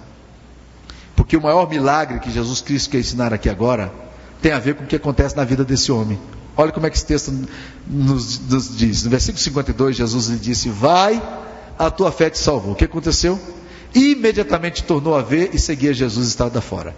Porque 1.14 1.37
o 1.37 1.40
maior 1.40 1.71
milagre 1.71 2.19
que 2.19 2.33
Jesus 2.33 2.61
Cristo 2.61 2.90
quer 2.90 2.99
ensinar 2.99 3.33
aqui 3.33 3.49
agora 3.49 3.93
tem 4.45 4.53
a 4.53 4.59
ver 4.59 4.75
com 4.75 4.85
o 4.85 4.87
que 4.87 4.97
acontece 4.97 5.35
na 5.35 5.43
vida 5.43 5.65
desse 5.65 5.91
homem. 5.91 6.21
Olha 6.55 6.71
como 6.71 6.87
é 6.87 6.91
que 6.91 6.99
esse 6.99 7.07
texto 7.07 7.33
nos, 7.87 8.39
nos 8.41 8.77
diz. 8.77 9.03
No 9.03 9.09
versículo 9.09 9.43
52, 9.43 9.97
Jesus 9.97 10.27
lhe 10.27 10.37
disse: 10.37 10.69
Vai, 10.69 11.23
a 11.79 11.91
tua 11.91 12.13
fé 12.13 12.29
te 12.29 12.37
salvou. 12.37 12.73
O 12.73 12.75
que 12.75 12.85
aconteceu? 12.85 13.41
Imediatamente 13.95 14.83
tornou 14.83 15.17
a 15.17 15.23
ver 15.23 15.55
e 15.55 15.59
seguia 15.59 15.95
Jesus 15.95 16.29
estava 16.29 16.61
fora. 16.61 16.95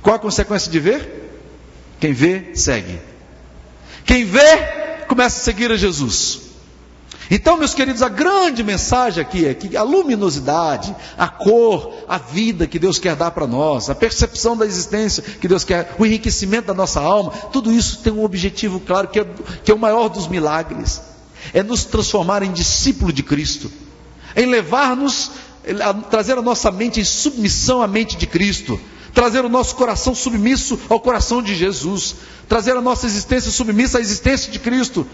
Qual 0.00 0.16
a 0.16 0.18
consequência 0.18 0.72
de 0.72 0.80
ver? 0.80 1.30
Quem 2.00 2.14
vê, 2.14 2.52
segue. 2.54 2.98
Quem 4.06 4.24
vê, 4.24 5.04
começa 5.06 5.38
a 5.38 5.44
seguir 5.44 5.70
a 5.70 5.76
Jesus. 5.76 6.40
Então, 7.30 7.56
meus 7.56 7.72
queridos, 7.72 8.02
a 8.02 8.08
grande 8.08 8.64
mensagem 8.64 9.22
aqui 9.22 9.46
é 9.46 9.54
que 9.54 9.76
a 9.76 9.84
luminosidade, 9.84 10.94
a 11.16 11.28
cor, 11.28 11.94
a 12.08 12.18
vida 12.18 12.66
que 12.66 12.76
Deus 12.76 12.98
quer 12.98 13.14
dar 13.14 13.30
para 13.30 13.46
nós, 13.46 13.88
a 13.88 13.94
percepção 13.94 14.56
da 14.56 14.66
existência 14.66 15.22
que 15.22 15.46
Deus 15.46 15.62
quer, 15.62 15.94
o 15.96 16.04
enriquecimento 16.04 16.66
da 16.66 16.74
nossa 16.74 17.00
alma, 17.00 17.30
tudo 17.52 17.70
isso 17.70 17.98
tem 17.98 18.12
um 18.12 18.24
objetivo 18.24 18.80
claro 18.80 19.06
que 19.06 19.20
é, 19.20 19.26
que 19.62 19.70
é 19.70 19.74
o 19.74 19.78
maior 19.78 20.08
dos 20.08 20.26
milagres: 20.26 21.00
é 21.54 21.62
nos 21.62 21.84
transformar 21.84 22.42
em 22.42 22.50
discípulo 22.50 23.12
de 23.12 23.22
Cristo, 23.22 23.70
em 24.34 24.46
levar-nos, 24.46 25.30
trazer 26.10 26.36
a 26.36 26.42
nossa 26.42 26.72
mente 26.72 27.00
em 27.00 27.04
submissão 27.04 27.80
à 27.80 27.86
mente 27.86 28.16
de 28.16 28.26
Cristo, 28.26 28.80
trazer 29.14 29.44
o 29.44 29.48
nosso 29.48 29.76
coração 29.76 30.16
submisso 30.16 30.80
ao 30.88 30.98
coração 30.98 31.40
de 31.40 31.54
Jesus, 31.54 32.16
trazer 32.48 32.76
a 32.76 32.80
nossa 32.80 33.06
existência 33.06 33.52
submissa 33.52 33.98
à 33.98 34.00
existência 34.00 34.50
de 34.50 34.58
Cristo. 34.58 35.06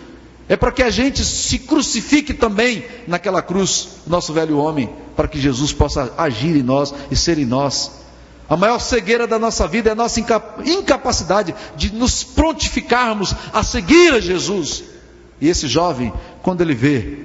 É 0.48 0.56
para 0.56 0.70
que 0.70 0.82
a 0.82 0.90
gente 0.90 1.24
se 1.24 1.58
crucifique 1.58 2.32
também 2.32 2.84
naquela 3.06 3.42
cruz, 3.42 3.88
nosso 4.06 4.32
velho 4.32 4.58
homem, 4.58 4.88
para 5.16 5.26
que 5.26 5.40
Jesus 5.40 5.72
possa 5.72 6.12
agir 6.16 6.56
em 6.56 6.62
nós 6.62 6.94
e 7.10 7.16
ser 7.16 7.38
em 7.38 7.44
nós. 7.44 7.90
A 8.48 8.56
maior 8.56 8.78
cegueira 8.78 9.26
da 9.26 9.40
nossa 9.40 9.66
vida 9.66 9.88
é 9.88 9.92
a 9.92 9.96
nossa 9.96 10.20
incapacidade 10.20 11.52
de 11.76 11.92
nos 11.92 12.22
prontificarmos 12.22 13.34
a 13.52 13.64
seguir 13.64 14.14
a 14.14 14.20
Jesus. 14.20 14.84
E 15.40 15.48
esse 15.48 15.66
jovem, 15.66 16.12
quando 16.42 16.60
ele 16.60 16.74
vê, 16.74 17.18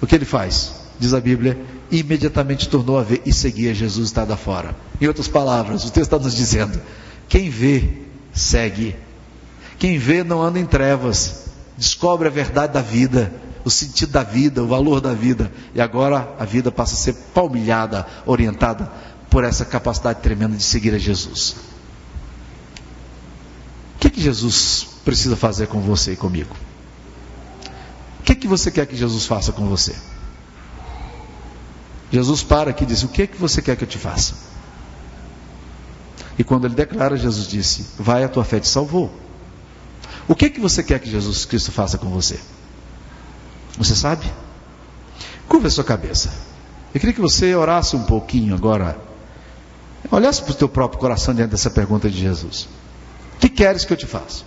o 0.00 0.06
que 0.06 0.14
ele 0.14 0.24
faz? 0.24 0.72
Diz 0.98 1.12
a 1.12 1.20
Bíblia, 1.20 1.58
imediatamente 1.90 2.68
tornou 2.68 2.98
a 2.98 3.02
ver 3.02 3.20
e 3.26 3.32
seguia 3.32 3.74
Jesus 3.74 4.08
estava 4.08 4.36
fora. 4.38 4.74
Em 4.98 5.06
outras 5.06 5.28
palavras, 5.28 5.84
o 5.84 5.90
texto 5.90 6.14
está 6.14 6.18
nos 6.18 6.34
dizendo: 6.34 6.80
quem 7.28 7.50
vê, 7.50 7.84
segue. 8.32 8.96
Quem 9.78 9.98
vê 9.98 10.24
não 10.24 10.40
anda 10.40 10.58
em 10.58 10.64
trevas, 10.64 11.43
descobre 11.76 12.28
a 12.28 12.30
verdade 12.30 12.72
da 12.72 12.80
vida, 12.80 13.32
o 13.64 13.70
sentido 13.70 14.12
da 14.12 14.22
vida, 14.22 14.62
o 14.62 14.68
valor 14.68 15.00
da 15.00 15.12
vida, 15.12 15.50
e 15.74 15.80
agora 15.80 16.34
a 16.38 16.44
vida 16.44 16.70
passa 16.70 16.94
a 16.94 16.98
ser 16.98 17.14
palmilhada, 17.32 18.06
orientada 18.26 18.90
por 19.30 19.42
essa 19.42 19.64
capacidade 19.64 20.20
tremenda 20.20 20.56
de 20.56 20.62
seguir 20.62 20.94
a 20.94 20.98
Jesus. 20.98 21.56
O 23.96 23.98
que, 23.98 24.10
que 24.10 24.20
Jesus 24.20 24.86
precisa 25.04 25.36
fazer 25.36 25.66
com 25.66 25.80
você 25.80 26.12
e 26.12 26.16
comigo? 26.16 26.54
O 28.20 28.22
que, 28.22 28.34
que 28.34 28.46
você 28.46 28.70
quer 28.70 28.86
que 28.86 28.96
Jesus 28.96 29.26
faça 29.26 29.52
com 29.52 29.66
você? 29.66 29.94
Jesus 32.12 32.42
para 32.42 32.70
aqui 32.70 32.84
e 32.84 32.86
diz: 32.86 33.02
O 33.02 33.08
que, 33.08 33.26
que 33.26 33.36
você 33.36 33.60
quer 33.60 33.76
que 33.76 33.84
eu 33.84 33.88
te 33.88 33.98
faça? 33.98 34.34
E 36.38 36.44
quando 36.44 36.66
ele 36.66 36.74
declara, 36.74 37.16
Jesus 37.16 37.46
disse: 37.46 37.86
Vai, 37.98 38.24
a 38.24 38.28
tua 38.28 38.44
fé 38.44 38.60
te 38.60 38.68
salvou. 38.68 39.23
O 40.26 40.34
que, 40.34 40.48
que 40.50 40.60
você 40.60 40.82
quer 40.82 40.98
que 41.00 41.10
Jesus 41.10 41.44
Cristo 41.44 41.70
faça 41.70 41.98
com 41.98 42.08
você? 42.08 42.38
Você 43.76 43.94
sabe? 43.94 44.24
Curva 45.48 45.68
a 45.68 45.70
sua 45.70 45.84
cabeça. 45.84 46.32
Eu 46.94 47.00
queria 47.00 47.14
que 47.14 47.20
você 47.20 47.54
orasse 47.54 47.96
um 47.96 48.04
pouquinho 48.04 48.54
agora. 48.54 48.96
Olhasse 50.10 50.42
para 50.42 50.52
o 50.52 50.54
teu 50.54 50.68
próprio 50.68 51.00
coração 51.00 51.34
diante 51.34 51.50
dessa 51.50 51.70
pergunta 51.70 52.08
de 52.08 52.18
Jesus. 52.18 52.68
O 53.34 53.38
que 53.40 53.48
queres 53.48 53.84
que 53.84 53.92
eu 53.92 53.96
te 53.96 54.06
faça? 54.06 54.44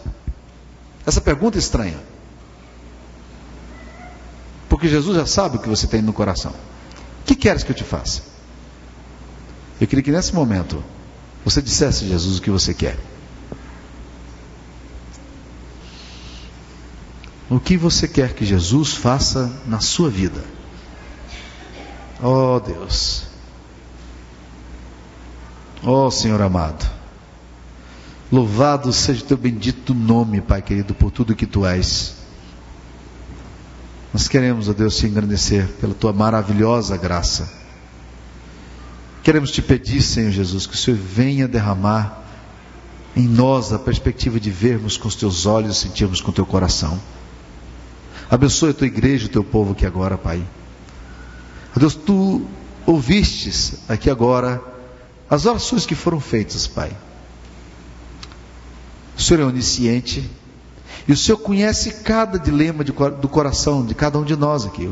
Essa 1.06 1.22
pergunta 1.22 1.58
é 1.58 1.60
estranha. 1.60 2.00
Porque 4.70 4.88
Jesus 4.88 5.18
já 5.18 5.26
sabe 5.26 5.58
o 5.58 5.60
que 5.60 5.70
você 5.70 5.88
tem 5.88 6.02
no 6.02 6.14
coração. 6.14 6.52
O 6.52 7.26
que 7.26 7.36
queres 7.36 7.64
que 7.64 7.72
eu 7.72 7.76
te 7.76 7.84
faça? 7.84 8.22
Eu 9.80 9.88
queria 9.88 10.04
que 10.04 10.12
nesse 10.12 10.34
momento 10.34 10.84
você 11.44 11.62
dissesse 11.62 12.06
a 12.06 12.08
Jesus 12.08 12.40
o 12.40 12.42
que 12.42 12.50
você 12.50 12.74
quer. 12.74 12.98
O 17.50 17.60
que 17.60 17.78
você 17.78 18.08
quer 18.08 18.34
que 18.34 18.46
Jesus 18.46 18.94
faça 18.94 19.52
na 19.66 19.80
sua 19.80 20.10
vida? 20.10 20.44
Oh 22.22 22.60
Deus. 22.60 23.24
Oh 25.84 26.12
Senhor 26.12 26.42
amado. 26.42 26.86
Louvado 28.30 28.92
seja 28.92 29.24
o 29.24 29.28
teu 29.28 29.38
bendito 29.38 29.94
nome, 29.94 30.42
Pai 30.42 30.62
querido, 30.62 30.94
por 30.94 31.12
tudo 31.12 31.36
que 31.36 31.46
tu 31.46 31.66
és. 31.66 32.16
Nós 34.14 34.28
queremos, 34.28 34.68
ó 34.68 34.72
oh 34.72 34.74
Deus, 34.74 34.98
te 34.98 35.06
engrandecer 35.06 35.68
pela 35.80 35.94
tua 35.94 36.12
maravilhosa 36.12 36.98
graça. 36.98 37.50
Queremos 39.24 39.52
te 39.52 39.62
pedir, 39.62 40.02
Senhor 40.02 40.32
Jesus, 40.32 40.66
que 40.66 40.74
o 40.74 40.78
Senhor 40.78 41.00
venha 41.00 41.48
derramar 41.48 42.24
em 43.16 43.28
nós 43.28 43.72
a 43.72 43.80
perspectiva 43.80 44.40
de 44.40 44.50
vermos 44.50 44.98
com 44.98 45.08
os 45.08 45.16
teus 45.16 45.46
olhos 45.46 45.78
e 45.78 45.80
sentirmos 45.80 46.20
com 46.20 46.32
o 46.32 46.34
teu 46.34 46.46
coração. 46.46 47.00
Abençoe 48.30 48.72
a 48.72 48.74
tua 48.74 48.88
igreja, 48.88 49.28
o 49.28 49.30
teu 49.30 49.44
povo 49.44 49.72
aqui 49.72 49.86
agora, 49.86 50.18
Pai. 50.18 50.44
Deus, 51.76 51.96
tu 51.96 52.46
ouvistes 52.86 53.80
aqui 53.88 54.10
agora 54.10 54.62
as 55.30 55.46
orações 55.46 55.86
que 55.86 55.96
foram 55.96 56.20
feitas, 56.20 56.68
Pai. 56.68 56.92
O 59.18 59.22
Senhor 59.22 59.42
é 59.42 59.46
onisciente 59.46 60.30
e 61.08 61.12
o 61.12 61.18
Senhor 61.18 61.38
conhece 61.38 62.04
cada 62.04 62.38
dilema 62.38 62.84
de, 62.84 62.92
do 62.92 63.30
coração 63.30 63.86
de 63.86 63.96
cada 63.96 64.18
um 64.18 64.24
de 64.24 64.36
nós 64.36 64.66
aqui. 64.66 64.92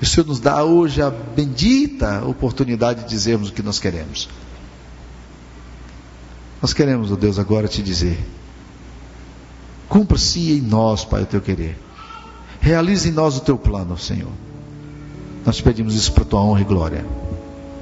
O 0.00 0.06
Senhor 0.06 0.26
nos 0.26 0.40
dá 0.40 0.64
hoje 0.64 1.00
a 1.00 1.10
bendita 1.10 2.24
oportunidade 2.24 3.04
de 3.04 3.08
dizermos 3.08 3.50
o 3.50 3.52
que 3.52 3.62
nós 3.62 3.78
queremos. 3.78 4.28
Nós 6.60 6.72
queremos, 6.72 7.12
ó 7.12 7.16
Deus, 7.16 7.38
agora 7.38 7.68
te 7.68 7.82
dizer: 7.82 8.18
cumpra-se 9.88 10.52
em 10.52 10.60
nós, 10.60 11.04
Pai, 11.04 11.22
o 11.22 11.26
teu 11.26 11.40
querer. 11.40 11.78
Realize 12.62 13.08
em 13.08 13.12
nós 13.12 13.36
o 13.36 13.40
teu 13.40 13.58
plano, 13.58 13.98
Senhor. 13.98 14.30
Nós 15.44 15.60
pedimos 15.60 15.96
isso 15.96 16.12
para 16.12 16.24
tua 16.24 16.40
honra 16.40 16.60
e 16.60 16.64
glória. 16.64 17.04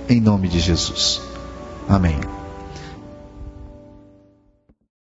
Em 0.09 0.19
nome 0.19 0.49
de 0.49 0.59
Jesus. 0.59 1.21
Amém. 1.87 2.19